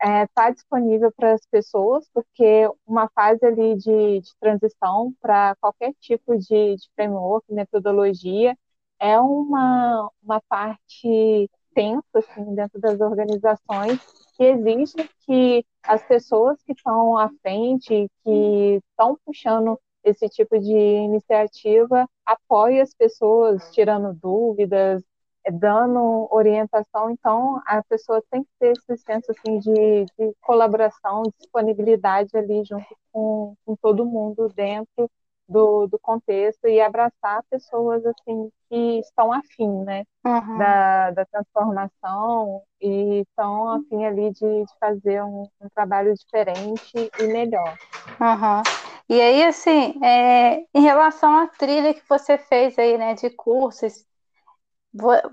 está 0.00 0.08
é, 0.08 0.26
tá 0.28 0.50
disponível 0.50 1.12
para 1.12 1.34
as 1.34 1.44
pessoas, 1.50 2.08
porque 2.14 2.66
uma 2.86 3.10
fase 3.10 3.44
ali 3.44 3.76
de, 3.76 4.20
de 4.20 4.30
transição 4.40 5.12
para 5.20 5.54
qualquer 5.60 5.92
tipo 6.00 6.34
de, 6.38 6.76
de, 6.76 6.88
framework, 6.94 7.52
metodologia, 7.52 8.56
é 8.98 9.20
uma, 9.20 10.10
uma 10.22 10.40
parte 10.48 11.50
tensa 11.74 12.02
assim, 12.14 12.54
dentro 12.54 12.80
das 12.80 12.98
organizações 13.00 14.00
que 14.34 14.44
exige 14.44 14.96
que 15.26 15.64
as 15.82 16.02
pessoas 16.06 16.62
que 16.62 16.72
estão 16.72 17.18
à 17.18 17.28
frente, 17.42 18.10
que 18.24 18.80
estão 18.90 19.18
puxando 19.26 19.78
esse 20.08 20.28
tipo 20.28 20.58
de 20.58 20.72
iniciativa, 20.72 22.08
apoiem 22.24 22.80
as 22.80 22.94
pessoas, 22.94 23.70
tirando 23.72 24.14
dúvidas, 24.14 25.02
é, 25.44 25.50
dando 25.50 26.28
orientação, 26.30 27.10
então 27.10 27.60
a 27.66 27.82
pessoa 27.88 28.22
tem 28.30 28.42
que 28.42 28.50
ter 28.58 28.72
esse 28.72 29.02
senso 29.02 29.30
assim, 29.30 29.58
de, 29.58 30.04
de 30.18 30.34
colaboração, 30.42 31.22
disponibilidade 31.38 32.36
ali 32.36 32.64
junto 32.64 32.96
com, 33.12 33.54
com 33.64 33.76
todo 33.76 34.04
mundo 34.04 34.48
dentro 34.54 35.08
do, 35.48 35.86
do 35.86 35.98
contexto 35.98 36.68
e 36.68 36.80
abraçar 36.80 37.42
pessoas 37.50 38.04
assim 38.04 38.50
que 38.68 38.98
estão 38.98 39.32
afim, 39.32 39.82
né, 39.82 40.04
uhum. 40.24 40.58
da, 40.58 41.10
da 41.12 41.24
transformação 41.24 42.62
e 42.80 43.20
estão 43.20 43.70
afim 43.70 44.04
ali 44.04 44.30
de, 44.30 44.40
de 44.40 44.78
fazer 44.78 45.22
um, 45.22 45.48
um, 45.60 45.68
trabalho 45.74 46.12
diferente 46.14 47.10
e 47.18 47.26
melhor. 47.28 47.76
Uhum. 48.20 48.87
E 49.08 49.20
aí, 49.20 49.42
assim, 49.44 49.94
é, 50.04 50.64
em 50.74 50.82
relação 50.82 51.38
à 51.38 51.46
trilha 51.46 51.94
que 51.94 52.02
você 52.08 52.36
fez 52.36 52.78
aí, 52.78 52.98
né, 52.98 53.14
de 53.14 53.30
cursos, 53.30 54.04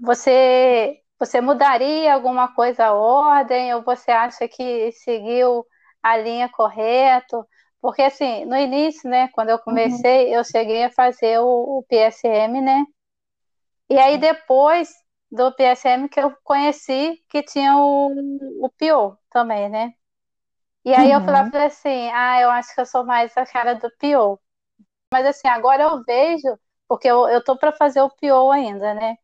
você, 0.02 1.02
você 1.20 1.42
mudaria 1.42 2.14
alguma 2.14 2.54
coisa 2.54 2.86
a 2.86 2.94
ordem 2.94 3.74
ou 3.74 3.84
você 3.84 4.12
acha 4.12 4.48
que 4.48 4.92
seguiu 4.94 5.66
a 6.02 6.18
linha 6.18 6.50
correta? 6.50 7.46
Porque 7.82 8.02
assim, 8.02 8.46
no 8.46 8.56
início, 8.56 9.10
né, 9.10 9.30
quando 9.30 9.50
eu 9.50 9.60
comecei, 9.60 10.28
uhum. 10.28 10.34
eu 10.36 10.44
cheguei 10.44 10.84
a 10.86 10.92
fazer 10.92 11.40
o, 11.40 11.80
o, 11.80 11.84
PSM, 11.84 12.62
né? 12.62 12.86
E 13.90 13.98
aí 13.98 14.18
depois 14.18 14.90
do 15.32 15.52
PSM 15.52 16.08
que 16.10 16.20
eu 16.20 16.36
conheci 16.44 17.22
que 17.30 17.44
tinha 17.44 17.78
o, 17.78 18.12
o 18.62 18.70
PO 18.70 19.18
também, 19.30 19.70
né? 19.70 19.94
E 20.86 20.94
aí 20.94 21.08
uhum. 21.08 21.20
eu 21.20 21.22
falei 21.22 21.66
assim, 21.66 22.10
ah, 22.14 22.40
eu 22.42 22.50
acho 22.52 22.74
que 22.74 22.80
eu 22.80 22.86
sou 22.86 23.04
mais 23.04 23.36
a 23.36 23.46
cara 23.46 23.74
do 23.74 23.90
PO. 24.00 24.40
Mas 25.12 25.26
assim, 25.26 25.48
agora 25.48 25.84
eu 25.84 26.04
vejo, 26.04 26.58
porque 26.88 27.08
eu, 27.08 27.28
eu 27.28 27.44
tô 27.44 27.58
para 27.58 27.72
fazer 27.72 28.02
o 28.02 28.10
PO 28.10 28.52
ainda, 28.52 28.94
né? 28.94 29.18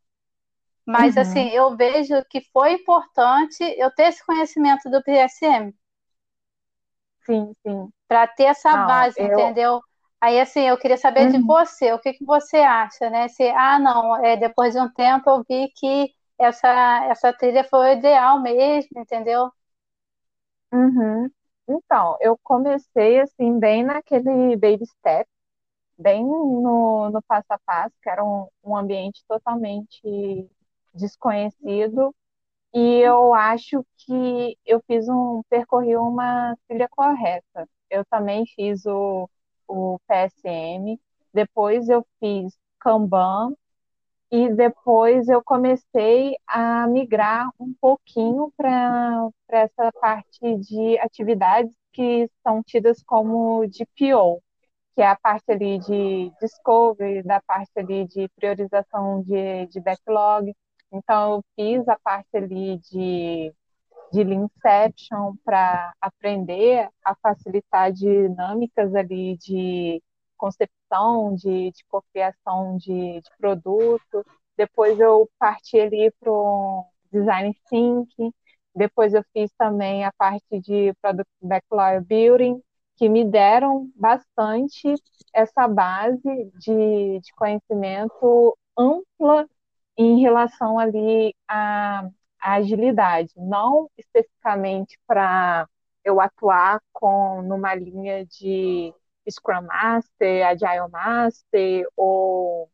Mas, 0.85 1.15
uhum. 1.15 1.21
assim, 1.21 1.49
eu 1.49 1.75
vejo 1.77 2.13
que 2.29 2.41
foi 2.51 2.73
importante 2.73 3.63
eu 3.77 3.91
ter 3.91 4.05
esse 4.05 4.25
conhecimento 4.25 4.89
do 4.89 5.03
PSM. 5.03 5.71
Sim, 7.25 7.55
sim. 7.65 7.89
Para 8.07 8.27
ter 8.27 8.45
essa 8.45 8.75
não, 8.75 8.87
base, 8.87 9.19
eu... 9.19 9.27
entendeu? 9.27 9.81
Aí, 10.19 10.39
assim, 10.39 10.61
eu 10.61 10.77
queria 10.77 10.97
saber 10.97 11.25
uhum. 11.25 11.31
de 11.31 11.39
você, 11.39 11.93
o 11.93 11.99
que, 11.99 12.13
que 12.13 12.25
você 12.25 12.57
acha, 12.57 13.09
né? 13.09 13.27
Se, 13.27 13.47
ah, 13.49 13.79
não, 13.79 14.23
é, 14.23 14.35
depois 14.35 14.73
de 14.73 14.79
um 14.79 14.91
tempo 14.91 15.29
eu 15.29 15.43
vi 15.47 15.71
que 15.75 16.13
essa, 16.37 17.05
essa 17.05 17.31
trilha 17.33 17.63
foi 17.63 17.79
o 17.79 17.97
ideal 17.97 18.41
mesmo, 18.41 18.99
entendeu? 18.99 19.51
Uhum. 20.73 21.29
Então, 21.67 22.17
eu 22.21 22.37
comecei, 22.43 23.19
assim, 23.19 23.59
bem 23.59 23.83
naquele 23.83 24.55
baby 24.57 24.85
step, 24.85 25.29
bem 25.97 26.23
no, 26.25 27.09
no 27.11 27.21
passo 27.23 27.47
a 27.51 27.59
passo, 27.59 27.95
que 28.03 28.09
era 28.09 28.23
um, 28.25 28.47
um 28.63 28.77
ambiente 28.77 29.23
totalmente 29.27 30.01
desconhecido 30.93 32.15
e 32.73 32.99
eu 33.01 33.33
acho 33.33 33.85
que 33.99 34.57
eu 34.65 34.81
fiz 34.87 35.07
um 35.09 35.43
percorri 35.49 35.95
uma 35.97 36.55
trilha 36.67 36.87
correta. 36.89 37.69
Eu 37.89 38.05
também 38.05 38.45
fiz 38.55 38.85
o, 38.85 39.29
o 39.67 39.99
PSM, 40.07 40.99
depois 41.33 41.89
eu 41.89 42.05
fiz 42.19 42.57
Kanban 42.79 43.53
e 44.31 44.49
depois 44.49 45.27
eu 45.27 45.43
comecei 45.43 46.35
a 46.47 46.87
migrar 46.87 47.49
um 47.59 47.73
pouquinho 47.81 48.51
para 48.55 49.29
essa 49.49 49.91
parte 49.99 50.57
de 50.57 50.97
atividades 50.99 51.75
que 51.91 52.29
são 52.41 52.63
tidas 52.63 53.03
como 53.03 53.65
de 53.67 53.85
PO, 53.97 54.41
que 54.95 55.01
é 55.01 55.07
a 55.07 55.17
parte 55.17 55.51
ali 55.51 55.79
de 55.79 56.31
discovery, 56.41 57.23
da 57.23 57.41
parte 57.41 57.71
ali 57.75 58.07
de 58.07 58.29
priorização 58.29 59.21
de, 59.23 59.65
de 59.67 59.81
backlog. 59.81 60.53
Então, 60.93 61.35
eu 61.35 61.43
fiz 61.55 61.87
a 61.89 61.97
parte 61.99 62.29
ali 62.37 62.77
de, 62.79 63.53
de 64.13 64.23
Leanception 64.23 65.35
para 65.43 65.93
aprender 66.01 66.89
a 67.03 67.15
facilitar 67.15 67.91
dinâmicas 67.91 68.95
ali 68.95 69.37
de 69.37 70.01
concepção, 70.37 70.80
de, 71.35 71.71
de 71.71 71.85
cocriação 71.87 72.77
de, 72.77 73.21
de 73.21 73.29
produto. 73.37 74.25
Depois 74.57 74.99
eu 74.99 75.29
parti 75.39 75.79
ali 75.79 76.11
para 76.19 76.31
o 76.31 76.85
design 77.11 77.55
thinking. 77.69 78.31
Depois 78.75 79.13
eu 79.13 79.23
fiz 79.33 79.51
também 79.57 80.05
a 80.05 80.11
parte 80.13 80.59
de 80.59 80.93
product 81.01 81.31
backlog 81.41 82.05
building, 82.05 82.61
que 82.95 83.09
me 83.09 83.25
deram 83.25 83.89
bastante 83.95 84.93
essa 85.33 85.67
base 85.67 86.21
de, 86.59 87.19
de 87.19 87.33
conhecimento 87.35 88.57
ampla 88.77 89.47
em 89.97 90.21
relação 90.21 90.79
ali 90.79 91.33
à, 91.47 92.07
à 92.41 92.53
agilidade, 92.55 93.33
não 93.37 93.89
especificamente 93.97 94.99
para 95.05 95.67
eu 96.03 96.19
atuar 96.19 96.79
com 96.93 97.41
numa 97.43 97.75
linha 97.75 98.25
de 98.25 98.93
Scrum 99.29 99.63
Master, 99.63 100.47
Agile 100.47 100.89
Master 100.91 101.85
ou 101.95 102.69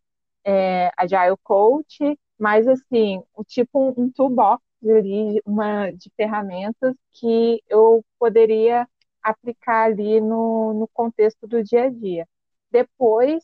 é, 0.46 0.92
Agile 0.98 1.38
Coach, 1.44 2.20
mas 2.40 2.68
assim, 2.68 3.24
o 3.36 3.44
tipo 3.44 3.94
um 4.00 4.12
toolbox 4.12 4.64
ali, 4.84 5.42
uma 5.46 5.92
de 5.92 6.12
ferramentas 6.16 6.96
que 7.14 7.62
eu 7.70 8.04
poderia 8.20 8.88
aplicar 9.24 9.86
ali 9.88 10.22
no, 10.22 10.74
no 10.74 10.88
contexto 10.90 11.48
do 11.48 11.64
dia 11.64 11.86
a 11.86 11.90
dia. 11.90 12.28
Depois, 12.72 13.44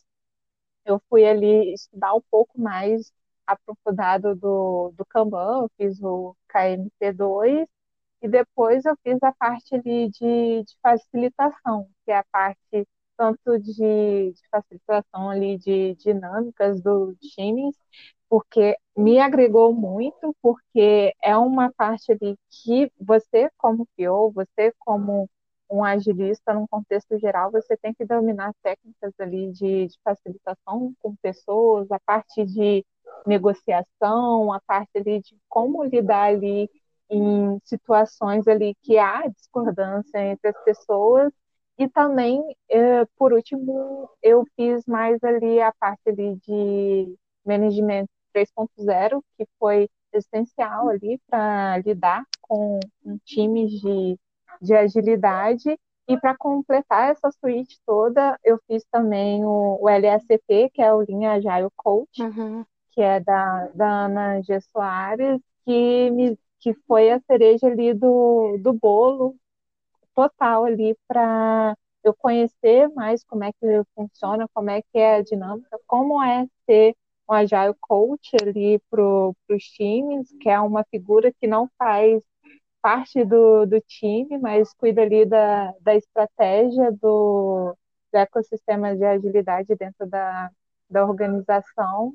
eu 0.86 1.02
fui 1.10 1.26
ali 1.26 1.74
estudar 1.74 2.14
um 2.16 2.22
pouco 2.30 2.60
mais 2.60 3.12
aprofundado 3.46 4.36
do, 4.36 4.92
do 4.98 5.06
Kanban, 5.06 5.64
eu 5.64 5.72
fiz 5.78 6.02
o 6.02 6.36
KMP2, 6.50 7.68
e 8.24 8.30
depois 8.30 8.86
eu 8.86 8.96
fiz 9.04 9.22
a 9.24 9.34
parte 9.34 9.76
ali 9.76 10.10
de, 10.12 10.64
de 10.64 10.76
facilitação, 10.82 11.88
que 12.06 12.12
é 12.12 12.18
a 12.18 12.26
parte 12.32 12.88
tanto 13.18 13.60
de, 13.60 14.34
de 14.34 14.42
facilitação 14.52 15.30
ali 15.30 15.58
de 15.60 15.96
dinâmicas 15.96 16.82
do 16.82 17.16
times, 17.36 17.76
porque 18.30 18.76
me 18.98 19.20
agregou 19.20 19.74
muito, 19.74 20.36
porque 20.42 21.14
é 21.24 21.38
uma 21.38 21.72
parte 21.74 22.12
ali 22.12 22.36
que 22.50 22.92
você, 23.00 23.50
como 23.58 23.88
PO, 23.98 24.32
você 24.32 24.74
como 24.80 25.30
um 25.70 25.84
agilista, 25.84 26.54
num 26.54 26.68
contexto 26.68 27.18
geral, 27.20 27.52
você 27.52 27.76
tem 27.78 27.94
que 27.94 28.06
dominar 28.06 28.54
técnicas 28.62 29.14
ali 29.20 29.52
de, 29.52 29.88
de 29.88 29.98
facilitação 30.04 30.94
com 31.02 31.16
pessoas, 31.18 31.92
a 31.92 32.00
parte 32.00 32.46
de 32.46 32.86
negociação, 33.26 34.52
a 34.54 34.60
parte 34.62 34.92
ali 34.98 35.22
de 35.22 35.36
como 35.50 35.84
lidar 35.84 36.34
ali 36.34 36.70
em 37.16 37.60
situações 37.64 38.48
ali 38.48 38.76
que 38.82 38.98
há 38.98 39.28
discordância 39.28 40.20
entre 40.20 40.50
as 40.50 40.64
pessoas 40.64 41.32
e 41.78 41.88
também, 41.90 42.42
eh, 42.70 43.06
por 43.18 43.34
último, 43.34 44.10
eu 44.22 44.46
fiz 44.56 44.86
mais 44.86 45.24
ali 45.24 45.60
a 45.60 45.72
parte 45.74 46.02
ali 46.08 46.36
de 46.48 47.16
management 47.46 48.06
3.0, 48.34 49.24
que 49.38 49.46
foi 49.60 49.90
essencial 50.14 50.90
ali 50.90 51.20
para 51.28 51.80
lidar 51.80 52.24
com 52.42 52.80
um 53.04 53.18
times 53.26 53.72
de, 53.82 54.20
de 54.62 54.74
agilidade. 54.76 55.78
E 56.08 56.20
para 56.20 56.36
completar 56.38 57.12
essa 57.12 57.32
suíte 57.32 57.80
toda, 57.86 58.38
eu 58.44 58.60
fiz 58.68 58.84
também 58.92 59.44
o, 59.46 59.80
o 59.82 59.90
LSCP, 59.90 60.70
que 60.74 60.82
é 60.82 60.94
o 60.94 61.02
Linha 61.02 61.32
Agile 61.34 61.70
Coach, 61.76 62.22
uhum. 62.22 62.66
que 62.92 63.02
é 63.02 63.20
da, 63.20 63.68
da 63.74 64.06
Ana 64.06 64.42
G. 64.42 64.60
Soares, 64.62 65.40
que, 65.66 66.12
me, 66.12 66.38
que 66.64 66.74
foi 66.88 67.12
a 67.12 67.20
cereja 67.20 67.68
ali 67.68 67.94
do, 67.94 68.58
do 68.60 68.72
bolo 68.74 69.36
total 70.16 70.64
ali 70.66 70.98
para 71.08 71.76
eu 72.04 72.14
conhecer 72.14 72.88
mais 72.96 73.24
como 73.26 73.44
é 73.44 73.52
que 73.52 73.82
funciona, 73.94 74.48
como 74.54 74.70
é 74.70 74.82
que 74.82 74.98
é 74.98 75.18
a 75.18 75.22
dinâmica, 75.22 75.78
como 75.86 76.24
é 76.24 76.48
ser 76.66 76.96
um 77.30 77.34
agile 77.34 77.74
coach 77.82 78.32
ali 78.42 78.80
para 78.90 79.02
os 79.02 79.64
times, 79.76 80.30
que 80.40 80.50
é 80.50 80.60
uma 80.60 80.86
figura 80.90 81.34
que 81.34 81.48
não 81.48 81.70
faz 81.78 82.24
parte 82.82 83.24
do, 83.26 83.66
do 83.66 83.82
time, 83.82 84.38
mas 84.38 84.74
cuida 84.74 85.02
ali 85.02 85.26
da, 85.26 85.74
da 85.82 85.96
estratégia 85.96 86.92
do, 86.94 87.76
do 88.12 88.18
ecossistema 88.18 88.96
de 88.96 89.04
agilidade 89.06 89.76
dentro 89.76 90.08
da, 90.08 90.50
da 90.90 91.06
organização 91.06 92.14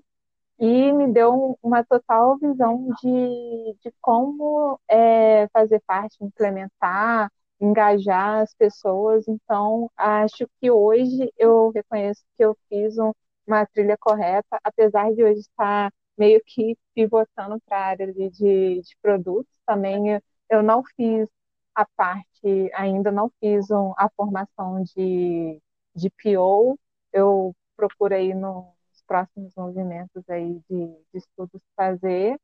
e 0.58 0.92
me 0.92 1.12
deu 1.12 1.58
uma 1.62 1.84
total 1.84 2.36
visão 2.38 2.88
de, 3.02 3.76
de 3.82 3.92
como 4.00 4.78
é, 4.88 5.48
fazer 5.48 5.80
parte, 5.86 6.16
implementar, 6.22 7.30
engajar 7.60 8.40
as 8.42 8.54
pessoas. 8.54 9.26
Então, 9.28 9.90
acho 9.96 10.48
que 10.60 10.70
hoje 10.70 11.32
eu 11.36 11.70
reconheço 11.70 12.22
que 12.36 12.44
eu 12.44 12.56
fiz 12.68 12.98
um, 12.98 13.12
uma 13.46 13.66
trilha 13.66 13.96
correta, 13.98 14.58
apesar 14.64 15.12
de 15.14 15.22
hoje 15.24 15.40
estar 15.40 15.92
meio 16.16 16.40
que 16.44 16.76
pivotando 16.94 17.60
para 17.66 17.78
a 17.78 17.86
área 17.86 18.12
de, 18.12 18.30
de 18.30 18.96
produtos. 19.02 19.52
Também 19.66 20.10
eu, 20.14 20.20
eu 20.50 20.62
não 20.62 20.82
fiz 20.96 21.28
a 21.74 21.86
parte, 21.96 22.70
ainda 22.74 23.10
não 23.12 23.30
fiz 23.40 23.70
um, 23.70 23.92
a 23.96 24.08
formação 24.16 24.82
de, 24.82 25.60
de 25.94 26.10
PO. 26.10 26.78
Eu 27.12 27.54
procuro 27.76 28.14
aí 28.14 28.34
nos 28.34 28.64
próximos 29.08 29.54
movimentos 29.56 30.24
aí 30.30 30.60
de, 30.70 30.86
de 30.88 31.18
estudos 31.18 31.62
fazer. 31.76 32.38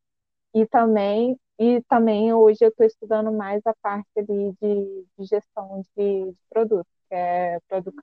E 0.55 0.67
também 0.67 1.39
e 1.59 1.83
também 1.85 2.33
hoje 2.35 2.59
eu 2.63 2.69
estou 2.71 2.87
estudando 2.87 3.33
mais 3.33 3.63
a 3.67 3.75
parte 3.83 4.09
ali 4.17 4.53
de, 4.61 5.07
de 5.19 5.25
gestão 5.27 5.83
de, 5.97 6.33
de 6.33 6.37
produtos, 6.51 6.93
que 7.09 7.15
é 7.15 7.61
Product 7.69 8.03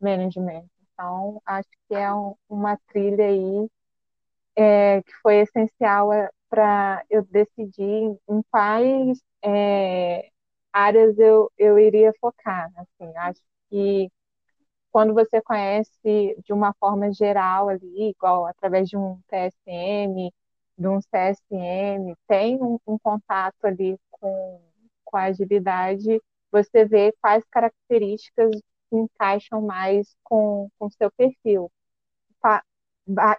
Management. 0.00 0.66
Então, 0.92 1.40
acho 1.46 1.68
que 1.88 1.94
é 1.94 2.12
um, 2.12 2.34
uma 2.48 2.76
trilha 2.88 3.24
aí 3.26 3.68
é, 4.56 5.02
que 5.02 5.12
foi 5.22 5.36
essencial 5.40 6.12
é, 6.12 6.30
para 6.48 7.04
eu 7.10 7.24
decidir 7.24 8.16
em 8.28 8.42
quais 8.50 9.22
é, 9.44 10.28
áreas 10.72 11.18
eu, 11.18 11.50
eu 11.58 11.78
iria 11.78 12.12
focar. 12.20 12.70
Assim, 12.76 13.16
acho 13.16 13.40
que 13.70 14.10
quando 14.90 15.14
você 15.14 15.40
conhece 15.42 16.36
de 16.44 16.52
uma 16.52 16.74
forma 16.74 17.12
geral 17.12 17.68
ali, 17.68 18.10
igual 18.10 18.46
através 18.46 18.88
de 18.88 18.96
um 18.96 19.20
TSM, 19.28 20.32
de 20.78 20.88
um 20.88 21.00
CSM, 21.00 22.14
tem 22.28 22.62
um, 22.62 22.78
um 22.86 22.98
contato 22.98 23.64
ali 23.64 23.98
com, 24.10 24.60
com 25.04 25.16
a 25.16 25.24
agilidade, 25.24 26.20
você 26.50 26.84
vê 26.84 27.12
quais 27.20 27.44
características 27.50 28.50
encaixam 28.92 29.62
mais 29.62 30.16
com 30.24 30.68
o 30.80 30.90
seu 30.90 31.10
perfil. 31.12 31.70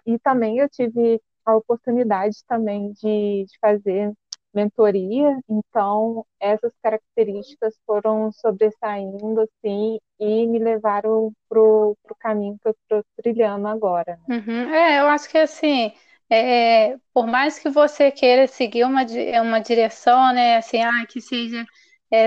E 0.06 0.18
também 0.20 0.58
eu 0.58 0.68
tive 0.68 1.20
a 1.44 1.56
oportunidade 1.56 2.36
também 2.46 2.92
de, 2.92 3.44
de 3.46 3.58
fazer 3.60 4.12
mentoria, 4.54 5.38
então 5.48 6.24
essas 6.38 6.72
características 6.82 7.74
foram 7.86 8.30
sobressaindo 8.32 9.40
assim 9.40 9.98
e 10.20 10.46
me 10.46 10.58
levaram 10.58 11.32
para 11.48 11.60
o 11.60 11.96
caminho 12.18 12.58
que 12.60 12.68
eu 12.68 12.72
estou 12.72 13.04
trilhando 13.16 13.66
agora. 13.66 14.18
Né? 14.28 14.36
Uhum. 14.36 14.70
É, 14.70 15.00
eu 15.00 15.06
acho 15.08 15.28
que 15.28 15.38
assim 15.38 15.92
é, 16.30 16.96
por 17.12 17.26
mais 17.26 17.58
que 17.58 17.68
você 17.68 18.10
queira 18.10 18.46
seguir 18.46 18.84
uma, 18.84 19.02
uma 19.42 19.60
direção, 19.60 20.32
né, 20.32 20.56
assim, 20.56 20.80
ah, 20.80 21.04
que 21.06 21.20
seja 21.20 21.62
é, 22.10 22.26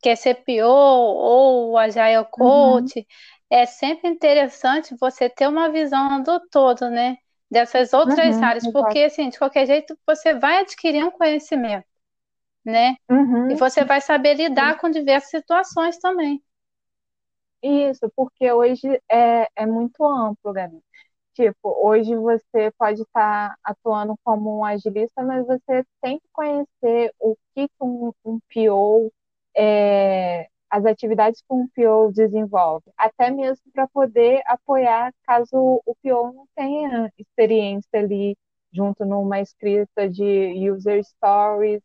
quer 0.00 0.16
ser 0.16 0.36
PO 0.44 0.62
ou 0.62 1.76
Agile 1.76 2.24
Coach, 2.30 2.98
uhum. 2.98 3.04
é 3.50 3.66
sempre 3.66 4.08
interessante 4.08 4.94
você 5.00 5.28
ter 5.28 5.48
uma 5.48 5.68
visão 5.70 6.22
do 6.22 6.38
todo, 6.48 6.88
né, 6.90 7.16
dessas 7.50 7.92
outras 7.92 8.36
uhum, 8.36 8.44
áreas, 8.44 8.70
porque 8.72 9.00
assim, 9.00 9.28
de 9.28 9.38
qualquer 9.38 9.66
jeito 9.66 9.96
você 10.06 10.34
vai 10.34 10.58
adquirir 10.58 11.04
um 11.04 11.10
conhecimento, 11.10 11.86
né, 12.64 12.96
uhum. 13.10 13.50
e 13.50 13.54
você 13.54 13.84
vai 13.84 14.00
saber 14.00 14.34
lidar 14.34 14.78
com 14.78 14.90
diversas 14.90 15.30
situações 15.30 15.98
também. 15.98 16.42
Isso, 17.62 18.12
porque 18.14 18.52
hoje 18.52 19.00
é, 19.10 19.48
é 19.56 19.64
muito 19.64 20.04
amplo, 20.04 20.52
Gabi. 20.52 20.82
Tipo, 21.34 21.74
hoje 21.82 22.14
você 22.14 22.70
pode 22.78 23.02
estar 23.02 23.50
tá 23.50 23.58
atuando 23.64 24.14
como 24.22 24.58
um 24.58 24.64
agilista, 24.64 25.22
mas 25.22 25.46
você 25.46 25.84
tem 26.00 26.18
que 26.18 26.28
conhecer 26.30 27.12
o 27.18 27.36
que 27.54 27.68
um, 27.80 28.12
um 28.24 28.38
PO 28.52 29.10
é, 29.56 30.48
as 30.74 30.84
atividades 30.84 31.40
que 31.40 31.54
um 31.54 31.68
PO 31.68 32.12
desenvolve, 32.12 32.90
até 32.98 33.30
mesmo 33.30 33.62
para 33.72 33.86
poder 33.86 34.42
apoiar 34.44 35.14
caso 35.24 35.56
o 35.86 35.94
PO 36.02 36.32
não 36.32 36.48
tenha 36.56 37.12
experiência 37.16 38.00
ali 38.00 38.36
junto 38.72 39.04
numa 39.04 39.40
escrita 39.40 40.08
de 40.10 40.68
user 40.68 41.04
stories 41.04 41.80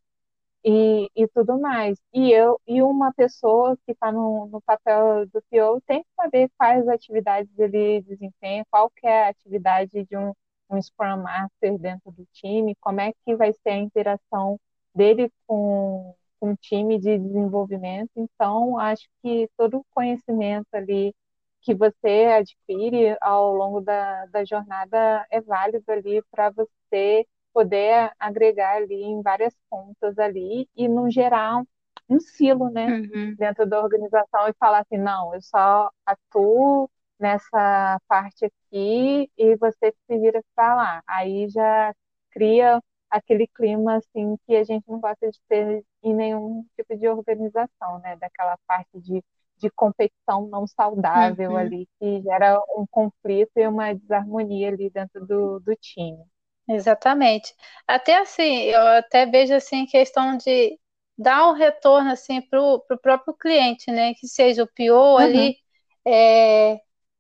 e, 0.65 1.08
e 1.15 1.28
tudo 1.28 1.60
mais. 1.60 1.99
E 2.12 2.32
eu 2.32 2.60
e 2.67 2.82
uma 2.82 3.13
pessoa 3.13 3.78
que 3.86 3.91
está 3.91 4.12
no, 4.12 4.47
no 4.47 4.60
papel 4.62 5.28
do 5.28 5.39
PO 5.52 5.82
tem 5.86 6.02
que 6.04 6.10
saber 6.15 6.49
quais 6.58 6.88
atividades 6.88 7.52
ele 7.60 8.02
desempenha, 8.02 8.65
qual 8.71 8.89
que 8.89 9.06
é 9.06 9.25
a 9.25 9.30
atividade 9.30 10.04
de 10.06 10.17
um, 10.17 10.34
um 10.69 10.82
Scrum 10.82 11.21
Master 11.23 11.78
dentro 11.78 12.12
do 12.12 12.25
time, 12.34 12.75
como 12.82 13.02
é 13.02 13.13
que 13.23 13.36
vai 13.36 13.54
ser 13.54 13.69
a 13.69 13.78
interação 13.78 14.60
dele 14.95 15.32
com, 15.45 16.15
com 16.39 16.52
o 16.54 16.58
time 16.58 16.99
de 16.99 17.17
desenvolvimento. 17.17 18.12
Então, 18.15 18.78
acho 18.80 19.08
que 19.21 19.49
todo 19.58 19.80
o 19.80 19.86
conhecimento 19.91 20.67
ali 20.73 21.13
que 21.62 21.73
você 21.75 22.28
adquire 22.38 23.17
ao 23.21 23.54
longo 23.54 23.82
da, 23.82 24.25
da 24.28 24.45
jornada 24.45 25.25
é 25.30 25.41
válido 25.41 25.84
ali 25.91 26.21
para 26.32 26.49
você 26.52 27.25
poder 27.54 28.12
agregar 28.19 28.78
ali 28.78 28.95
em 29.04 29.21
várias 29.21 29.54
pontas 29.69 30.17
ali 30.17 30.67
e 30.75 30.88
não 30.88 31.10
gerar 31.12 31.62
um 32.10 32.19
silo, 32.19 32.69
né, 32.69 32.93
Uhum. 32.93 33.38
dentro 33.38 33.65
da 33.67 33.82
organização 33.82 34.47
e 34.47 34.54
falar 34.60 34.80
assim, 34.82 34.97
não, 34.97 35.34
eu 35.34 35.41
só 35.41 35.89
atuo 36.06 36.89
nessa 37.19 37.99
parte 38.08 38.45
aqui 38.45 39.30
e 39.38 39.56
você 39.58 39.93
se 40.08 40.19
vira 40.19 40.41
para 40.56 40.75
lá. 40.75 41.04
Aí 41.08 41.47
já 41.49 41.93
cria 42.32 42.82
aquele 43.10 43.48
clima 43.48 43.98
assim 43.98 44.38
que 44.45 44.56
a 44.56 44.63
gente 44.63 44.88
não 44.88 45.00
gosta 45.00 45.30
de 45.32 45.39
ter 45.48 45.84
em 46.04 46.13
nenhum 46.15 46.65
tipo 46.76 46.98
de 46.98 47.08
organização, 47.08 48.00
né, 48.00 48.15
daquela 48.17 48.58
parte 48.67 49.00
de 49.02 49.24
de 49.58 49.69
competição 49.72 50.48
não 50.48 50.65
saudável 50.65 51.54
Uhum. 51.54 51.58
ali, 51.58 51.86
que 52.00 52.22
gera 52.22 52.62
um 52.78 52.86
conflito 52.89 53.52
e 53.58 53.67
uma 53.67 53.93
desarmonia 53.93 54.69
ali 54.69 54.89
dentro 54.89 55.26
do, 55.28 55.60
do 55.60 55.76
time. 55.76 56.24
Exatamente. 56.67 57.54
Até 57.88 58.17
assim, 58.19 58.63
eu 58.65 58.80
até 58.82 59.26
vejo 59.26 59.54
assim 59.56 59.86
questão 59.88 60.38
de 60.38 60.80
dar 61.17 61.48
o 61.50 61.54
retorno 61.54 62.12
assim 62.12 62.41
para 62.41 62.62
o 62.62 62.80
próprio 63.02 63.34
cliente, 63.34 63.91
né? 63.91 64.13
Que 64.13 64.28
seja 64.28 64.63
o 64.63 64.67
PO 64.67 65.17
Uhum, 65.17 65.17
ali, 65.17 65.58
é, 66.06 66.74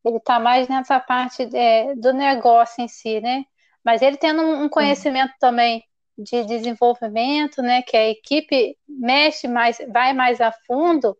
ele 0.05 0.17
está 0.17 0.39
mais 0.39 0.67
nessa 0.67 0.99
parte 0.99 1.43
é, 1.55 1.95
do 1.95 2.13
negócio 2.13 2.83
em 2.83 2.87
si, 2.87 3.19
né? 3.21 3.43
Mas 3.89 4.03
ele 4.03 4.17
tendo 4.17 4.43
um 4.43 4.65
um 4.65 4.69
sim. 4.69 4.69
conhecimento 4.69 5.33
também 5.39 5.83
de 6.15 6.43
desenvolvimento, 6.45 7.59
né? 7.63 7.81
Que 7.81 7.97
a 7.97 8.07
equipe 8.07 8.77
mexe 8.87 9.47
mais, 9.47 9.79
vai 9.91 10.13
mais 10.13 10.39
a 10.39 10.51
fundo, 10.67 11.17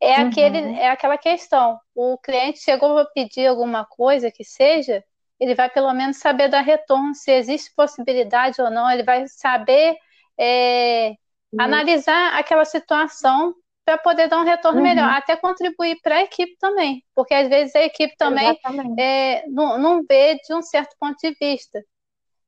é 0.00 0.14
aquele, 0.16 0.58
Uhum, 0.60 0.76
é 0.78 0.88
aquela 0.88 1.18
questão. 1.18 1.78
O 1.94 2.16
cliente 2.16 2.60
chegou 2.60 2.96
a 2.96 3.04
pedir 3.04 3.46
alguma 3.46 3.84
coisa 3.84 4.30
que 4.30 4.44
seja, 4.44 5.04
ele 5.38 5.54
vai 5.54 5.68
pelo 5.68 5.92
menos 5.92 6.16
saber 6.16 6.48
dar 6.48 6.62
retorno, 6.62 7.14
se 7.14 7.30
existe 7.32 7.70
possibilidade 7.76 8.62
ou 8.62 8.70
não, 8.70 8.90
ele 8.90 9.02
vai 9.02 9.26
saber 9.28 9.94
é, 10.38 11.14
isso. 11.52 11.58
analisar 11.58 12.38
aquela 12.38 12.64
situação 12.64 13.54
para 13.88 13.96
poder 13.98 14.28
dar 14.28 14.38
um 14.40 14.44
retorno 14.44 14.82
melhor, 14.82 15.08
Uhum, 15.08 15.14
até 15.14 15.34
contribuir 15.36 15.98
para 16.02 16.16
a 16.16 16.22
equipe 16.24 16.54
também, 16.58 17.02
porque 17.14 17.32
às 17.32 17.48
vezes 17.48 17.74
a 17.74 17.80
equipe 17.84 18.14
também 18.18 18.58
é, 18.98 19.48
não, 19.48 19.78
não 19.78 20.02
vê 20.06 20.34
de 20.36 20.54
um 20.54 20.60
certo 20.62 20.94
ponto 21.00 21.16
de 21.22 21.34
vista. 21.40 21.82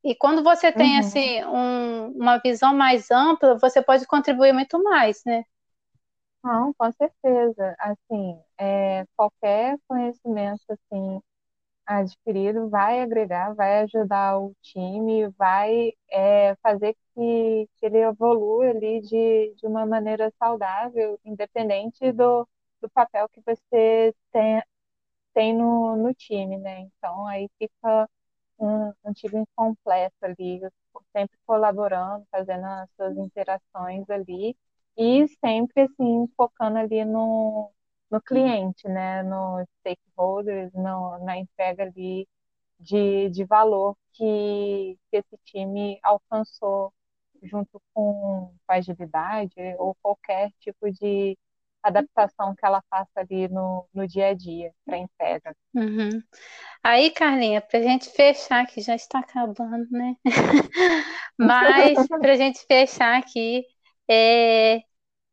E 0.05 0.15
quando 0.17 0.43
você 0.45 0.73
tem 0.73 0.99
Uhum. 0.99 0.99
assim 0.99 1.45
um, 1.47 2.09
uma 2.13 2.39
visão 2.39 2.75
mais 2.75 3.11
ampla, 3.11 3.59
você 3.59 3.83
pode 3.83 4.07
contribuir 4.07 4.53
muito 4.53 4.83
mais, 4.83 5.23
né? 5.27 5.45
Não, 6.43 6.73
com 6.75 6.91
certeza. 6.93 7.75
Assim, 7.79 8.41
é, 8.59 9.05
qualquer 9.17 9.77
conhecimento 9.89 10.63
assim 10.71 11.21
adquirido 11.99 12.69
vai 12.71 13.01
agregar, 13.03 13.55
vai 13.55 13.81
ajudar 13.83 14.39
o 14.41 14.55
time, 14.63 15.29
vai 15.39 15.93
é, 16.11 16.55
fazer 16.63 16.95
que, 17.15 17.69
que 17.77 17.87
ele 17.87 17.99
evolua 17.99 18.71
ali 18.71 19.01
de, 19.03 19.55
de 19.57 19.67
uma 19.67 19.87
maneira 19.87 20.33
saudável, 20.39 21.19
independente 21.25 22.13
do, 22.13 22.47
do 22.81 22.89
papel 22.91 23.29
que 23.31 23.41
você 23.47 24.15
tem, 24.33 24.63
tem 25.35 25.55
no, 25.57 25.97
no 25.97 26.15
time, 26.15 26.59
né? 26.59 26.81
Então 26.81 27.27
aí 27.27 27.49
fica 27.59 28.09
um, 28.59 28.93
um 29.05 29.13
time 29.15 29.45
completo 29.57 30.17
ali, 30.23 30.61
sempre 31.17 31.39
colaborando, 31.47 32.27
fazendo 32.31 32.65
as 32.67 32.91
suas 32.97 33.17
interações 33.19 34.09
ali 34.11 34.57
e 34.97 35.29
sempre 35.45 35.83
assim 35.85 36.29
focando 36.37 36.79
ali 36.79 37.05
no, 37.05 37.73
no 38.11 38.21
cliente, 38.21 38.89
né? 38.89 39.23
No 39.23 39.65
stakeholders, 39.79 40.73
no, 40.73 41.19
na 41.25 41.37
entrega 41.39 41.85
ali 41.85 42.29
de, 42.79 43.29
de 43.31 43.45
valor 43.45 43.97
que, 44.13 44.99
que 45.11 45.17
esse 45.17 45.39
time 45.45 45.99
alcançou 46.03 46.93
junto 47.43 47.81
com 47.95 48.53
a 48.69 48.75
agilidade 48.75 49.55
ou 49.79 49.97
qualquer 50.03 50.51
tipo 50.61 50.91
de 50.91 51.39
adaptação 51.83 52.55
que 52.55 52.65
ela 52.65 52.83
faça 52.91 53.11
ali 53.21 53.49
no, 53.49 53.89
no 53.95 54.07
dia 54.07 54.29
a 54.29 54.35
dia 54.35 54.73
para 54.85 54.97
a 54.97 54.99
entrega. 54.99 55.57
Uhum. 55.75 56.23
Aí, 56.83 57.11
Carlinha, 57.11 57.61
para 57.61 57.79
a 57.79 57.83
gente 57.83 58.11
fechar, 58.11 58.67
que 58.67 58.81
já 58.81 58.95
está 58.95 59.21
acabando, 59.21 59.87
né? 59.91 60.15
Mas 61.39 62.07
para 62.07 62.33
a 62.33 62.37
gente 62.37 62.65
fechar 62.67 63.19
aqui, 63.19 63.65
é, 64.09 64.83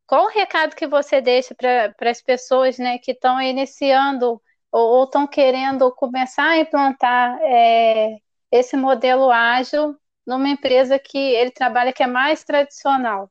qual 0.07 0.25
o 0.25 0.29
recado 0.29 0.75
que 0.75 0.87
você 0.87 1.21
deixa 1.21 1.53
para 1.53 2.09
as 2.09 2.21
pessoas, 2.21 2.77
né, 2.77 2.97
que 2.97 3.11
estão 3.11 3.41
iniciando 3.41 4.41
ou 4.71 5.03
estão 5.03 5.27
querendo 5.27 5.91
começar 5.93 6.49
a 6.51 6.57
implantar 6.59 7.39
é, 7.41 8.17
esse 8.51 8.77
modelo 8.77 9.29
ágil 9.31 9.97
numa 10.25 10.49
empresa 10.49 10.97
que 10.99 11.17
ele 11.17 11.51
trabalha 11.51 11.93
que 11.93 12.03
é 12.03 12.07
mais 12.07 12.43
tradicional? 12.43 13.29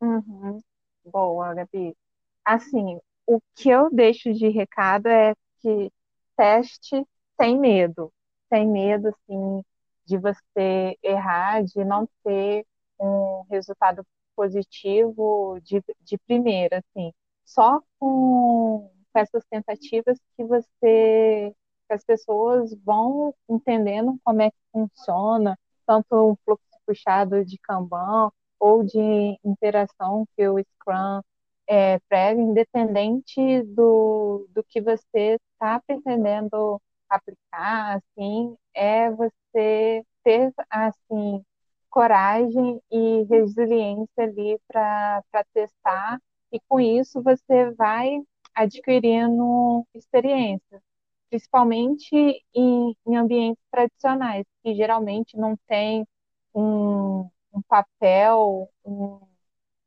Uhum. 0.00 0.60
Boa, 1.04 1.54
Gabi. 1.54 1.96
Assim, 2.44 2.98
o 3.26 3.40
que 3.54 3.70
eu 3.70 3.90
deixo 3.90 4.32
de 4.34 4.48
recado 4.48 5.06
é 5.08 5.34
que 5.60 5.92
teste 6.36 7.06
sem 7.40 7.58
medo. 7.58 8.12
Sem 8.48 8.66
medo, 8.68 9.08
assim, 9.08 9.64
de 10.04 10.18
você 10.18 10.98
errar, 11.02 11.62
de 11.64 11.84
não 11.84 12.08
ter 12.24 12.66
um 13.00 13.44
resultado 13.50 14.04
positivo 14.36 15.58
de, 15.62 15.82
de 16.00 16.18
primeira, 16.18 16.78
assim. 16.78 17.12
Só 17.44 17.80
com 17.98 18.90
essas 19.14 19.44
tentativas 19.46 20.18
que 20.36 20.44
você, 20.44 21.54
que 21.88 21.92
as 21.94 22.04
pessoas 22.04 22.74
vão 22.84 23.34
entendendo 23.48 24.18
como 24.24 24.42
é 24.42 24.50
que 24.50 24.56
funciona, 24.72 25.58
tanto 25.86 26.14
um 26.32 26.36
fluxo 26.44 26.64
puxado 26.86 27.44
de 27.44 27.58
Kanban, 27.58 28.30
ou 28.58 28.84
de 28.84 29.38
interação 29.44 30.24
que 30.36 30.46
o 30.48 30.58
Scrum 30.60 31.20
é, 31.68 31.98
prega, 32.08 32.40
independente 32.40 33.62
do, 33.64 34.46
do 34.50 34.62
que 34.64 34.80
você 34.80 35.38
está 35.54 35.80
pretendendo 35.80 36.80
aplicar, 37.08 37.96
assim, 37.98 38.56
é 38.74 39.10
você 39.10 40.04
ter, 40.24 40.52
assim, 40.70 41.44
coragem 41.92 42.82
e 42.92 43.24
resiliência 43.24 44.24
ali 44.24 44.58
para 44.68 45.22
testar, 45.54 46.18
e 46.52 46.60
com 46.68 46.80
isso 46.80 47.22
você 47.22 47.72
vai 47.72 48.20
adquirindo 48.54 49.86
experiência, 49.94 50.82
principalmente 51.30 52.14
em, 52.54 52.96
em 53.06 53.16
ambientes 53.16 53.62
tradicionais, 53.70 54.44
que 54.64 54.74
geralmente 54.74 55.36
não 55.36 55.56
tem 55.68 56.06
um, 56.54 57.22
um 57.54 57.62
papel 57.68 58.70
um 58.84 59.20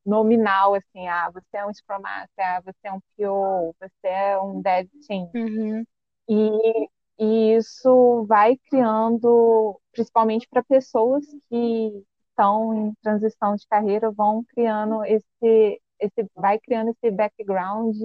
nominal, 0.06 0.76
assim, 0.76 1.08
ah, 1.08 1.30
você 1.32 1.58
é 1.58 1.66
um 1.66 1.74
Scrum 1.74 2.00
Master, 2.02 2.46
ah, 2.46 2.62
você 2.62 2.88
é 2.88 2.94
um 2.94 3.00
PO, 3.18 3.76
você 3.80 4.08
é 4.08 4.40
um 4.40 4.62
Dev 4.62 4.88
Team. 5.08 5.32
Uhum, 5.34 5.86
E, 6.30 6.90
e 7.20 7.56
isso 7.56 8.26
vai 8.28 8.58
criando, 8.70 9.80
principalmente 9.92 10.48
para 10.50 10.64
pessoas 10.64 11.26
que 11.50 12.06
estão 12.30 12.74
em 12.76 12.94
transição 13.02 13.56
de 13.56 13.66
carreira, 13.68 14.12
vão 14.12 14.44
criando 14.46 15.04
esse, 15.06 15.82
esse 16.00 16.30
vai 16.36 16.60
criando 16.60 16.90
esse 16.92 17.12
background 17.12 17.96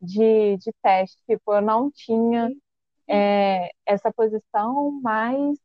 de, 0.00 0.56
de 0.58 0.72
teste. 0.82 1.18
Tipo, 1.28 1.54
eu 1.54 1.62
não 1.62 1.90
tinha 1.90 2.50
é, 3.08 3.70
essa 3.86 4.12
posição, 4.12 5.00
mas 5.02 5.58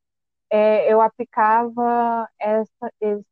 é, 0.49 0.91
eu 0.91 1.01
aplicava 1.01 2.29
essa, 2.39 2.93
esse, 3.01 3.25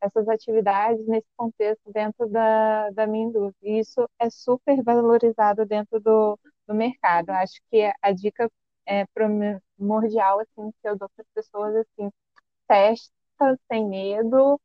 essas 0.00 0.28
atividades 0.28 1.06
nesse 1.06 1.26
contexto 1.36 1.90
dentro 1.92 2.28
da, 2.28 2.90
da 2.90 3.06
minha 3.06 3.26
indústria. 3.26 3.70
E 3.70 3.80
isso 3.80 4.08
é 4.18 4.30
super 4.30 4.82
valorizado 4.82 5.64
dentro 5.66 6.00
do, 6.00 6.38
do 6.66 6.74
mercado. 6.74 7.30
Acho 7.30 7.60
que 7.70 7.90
a 8.02 8.12
dica 8.12 8.50
é 8.90 9.06
primordial 9.78 10.40
assim, 10.40 10.72
que 10.82 10.88
as 10.88 10.98
pessoas 11.34 11.76
assim, 11.76 12.10
testa 12.68 13.58
sem 13.72 13.88
medo 13.88 14.60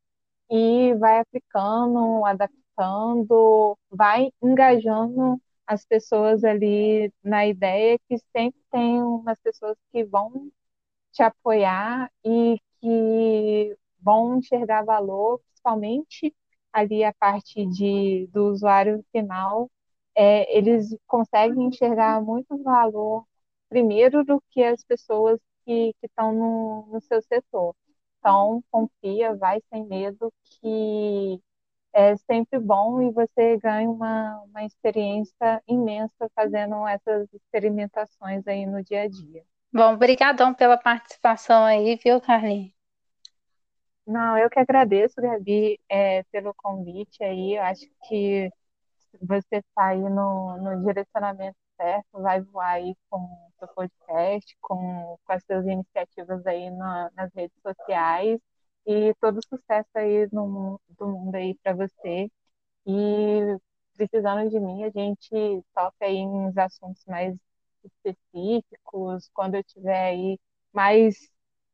e 0.49 0.93
vai 0.95 1.19
aplicando, 1.21 2.25
adaptando 2.25 3.77
vai 3.91 4.29
engajando 4.43 5.41
as 5.67 5.85
pessoas 5.85 6.43
ali 6.43 7.13
na 7.23 7.47
ideia 7.47 7.99
que 8.09 8.17
sempre 8.35 8.61
tem 8.71 9.01
umas 9.03 9.39
pessoas 9.41 9.77
que 9.91 10.03
vão 10.05 10.51
te 11.13 11.23
apoiar 11.23 12.11
e 12.23 12.59
que 12.81 13.77
vão 14.01 14.37
enxergar 14.37 14.83
valor, 14.85 15.39
principalmente 15.49 16.33
ali 16.73 17.03
a 17.03 17.13
parte 17.13 17.65
de, 17.67 18.27
do 18.33 18.47
usuário 18.51 19.03
final, 19.11 19.69
é, 20.15 20.57
eles 20.57 20.95
conseguem 21.07 21.67
enxergar 21.67 22.21
muito 22.21 22.61
valor 22.63 23.25
primeiro 23.75 24.23
do 24.23 24.41
que 24.51 24.63
as 24.63 24.81
pessoas 24.85 25.37
que 25.65 25.93
estão 26.01 26.31
no, 26.31 26.87
no 26.93 27.01
seu 27.01 27.21
setor. 27.21 27.75
Então, 28.19 28.63
confia, 28.71 29.35
vai 29.35 29.61
sem 29.69 29.85
medo, 29.85 30.31
que 30.43 31.41
é 31.91 32.15
sempre 32.15 32.57
bom 32.57 33.01
e 33.01 33.11
você 33.11 33.57
ganha 33.57 33.89
uma, 33.89 34.41
uma 34.43 34.63
experiência 34.63 35.61
imensa 35.67 36.31
fazendo 36.33 36.87
essas 36.87 37.27
experimentações 37.33 38.47
aí 38.47 38.65
no 38.65 38.81
dia 38.81 39.01
a 39.01 39.07
dia. 39.09 39.43
Bom, 39.73 39.93
obrigadão 39.93 40.53
pela 40.53 40.77
participação 40.77 41.65
aí, 41.65 41.97
viu, 41.97 42.21
Carlinhos? 42.21 42.73
Não, 44.07 44.37
eu 44.37 44.49
que 44.49 44.59
agradeço, 44.59 45.15
Gabi, 45.19 45.81
é, 45.89 46.23
pelo 46.31 46.53
convite 46.53 47.21
aí. 47.21 47.57
Eu 47.57 47.63
acho 47.63 47.85
que 48.07 48.49
você 49.21 49.57
está 49.57 49.87
aí 49.87 49.99
no, 49.99 50.57
no 50.61 50.85
direcionamento 50.85 51.57
certo, 51.75 52.21
vai 52.21 52.41
voar 52.41 52.71
aí 52.71 52.95
com 53.09 53.27
seu 53.59 53.67
podcast, 53.69 54.57
com, 54.61 55.17
com 55.25 55.33
as 55.33 55.43
suas 55.45 55.65
iniciativas 55.65 56.45
aí 56.47 56.69
na, 56.71 57.11
nas 57.15 57.31
redes 57.33 57.57
sociais 57.61 58.39
e 58.85 59.13
todo 59.21 59.39
sucesso 59.47 59.89
aí 59.95 60.27
no 60.31 60.79
do 60.89 61.07
mundo 61.07 61.35
aí 61.35 61.55
para 61.63 61.73
você. 61.73 62.29
E 62.87 63.57
precisando 63.97 64.49
de 64.49 64.59
mim, 64.59 64.83
a 64.83 64.89
gente 64.89 65.29
toca 65.73 66.05
aí 66.05 66.25
uns 66.25 66.57
assuntos 66.57 67.03
mais 67.07 67.35
específicos, 67.83 69.29
quando 69.33 69.55
eu 69.55 69.63
tiver 69.63 70.05
aí 70.09 70.39
mais 70.73 71.15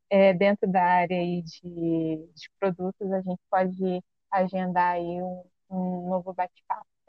é, 0.09 0.33
dentro 0.33 0.69
da 0.71 0.83
área 0.83 1.17
aí 1.19 1.41
de, 1.43 2.17
de 2.35 2.49
produtos, 2.59 3.11
a 3.11 3.21
gente 3.21 3.41
pode 3.49 4.03
agendar 4.31 4.95
aí 4.95 5.21
um, 5.23 5.43
um 5.69 6.09
novo 6.09 6.33
bate-papo. 6.33 6.90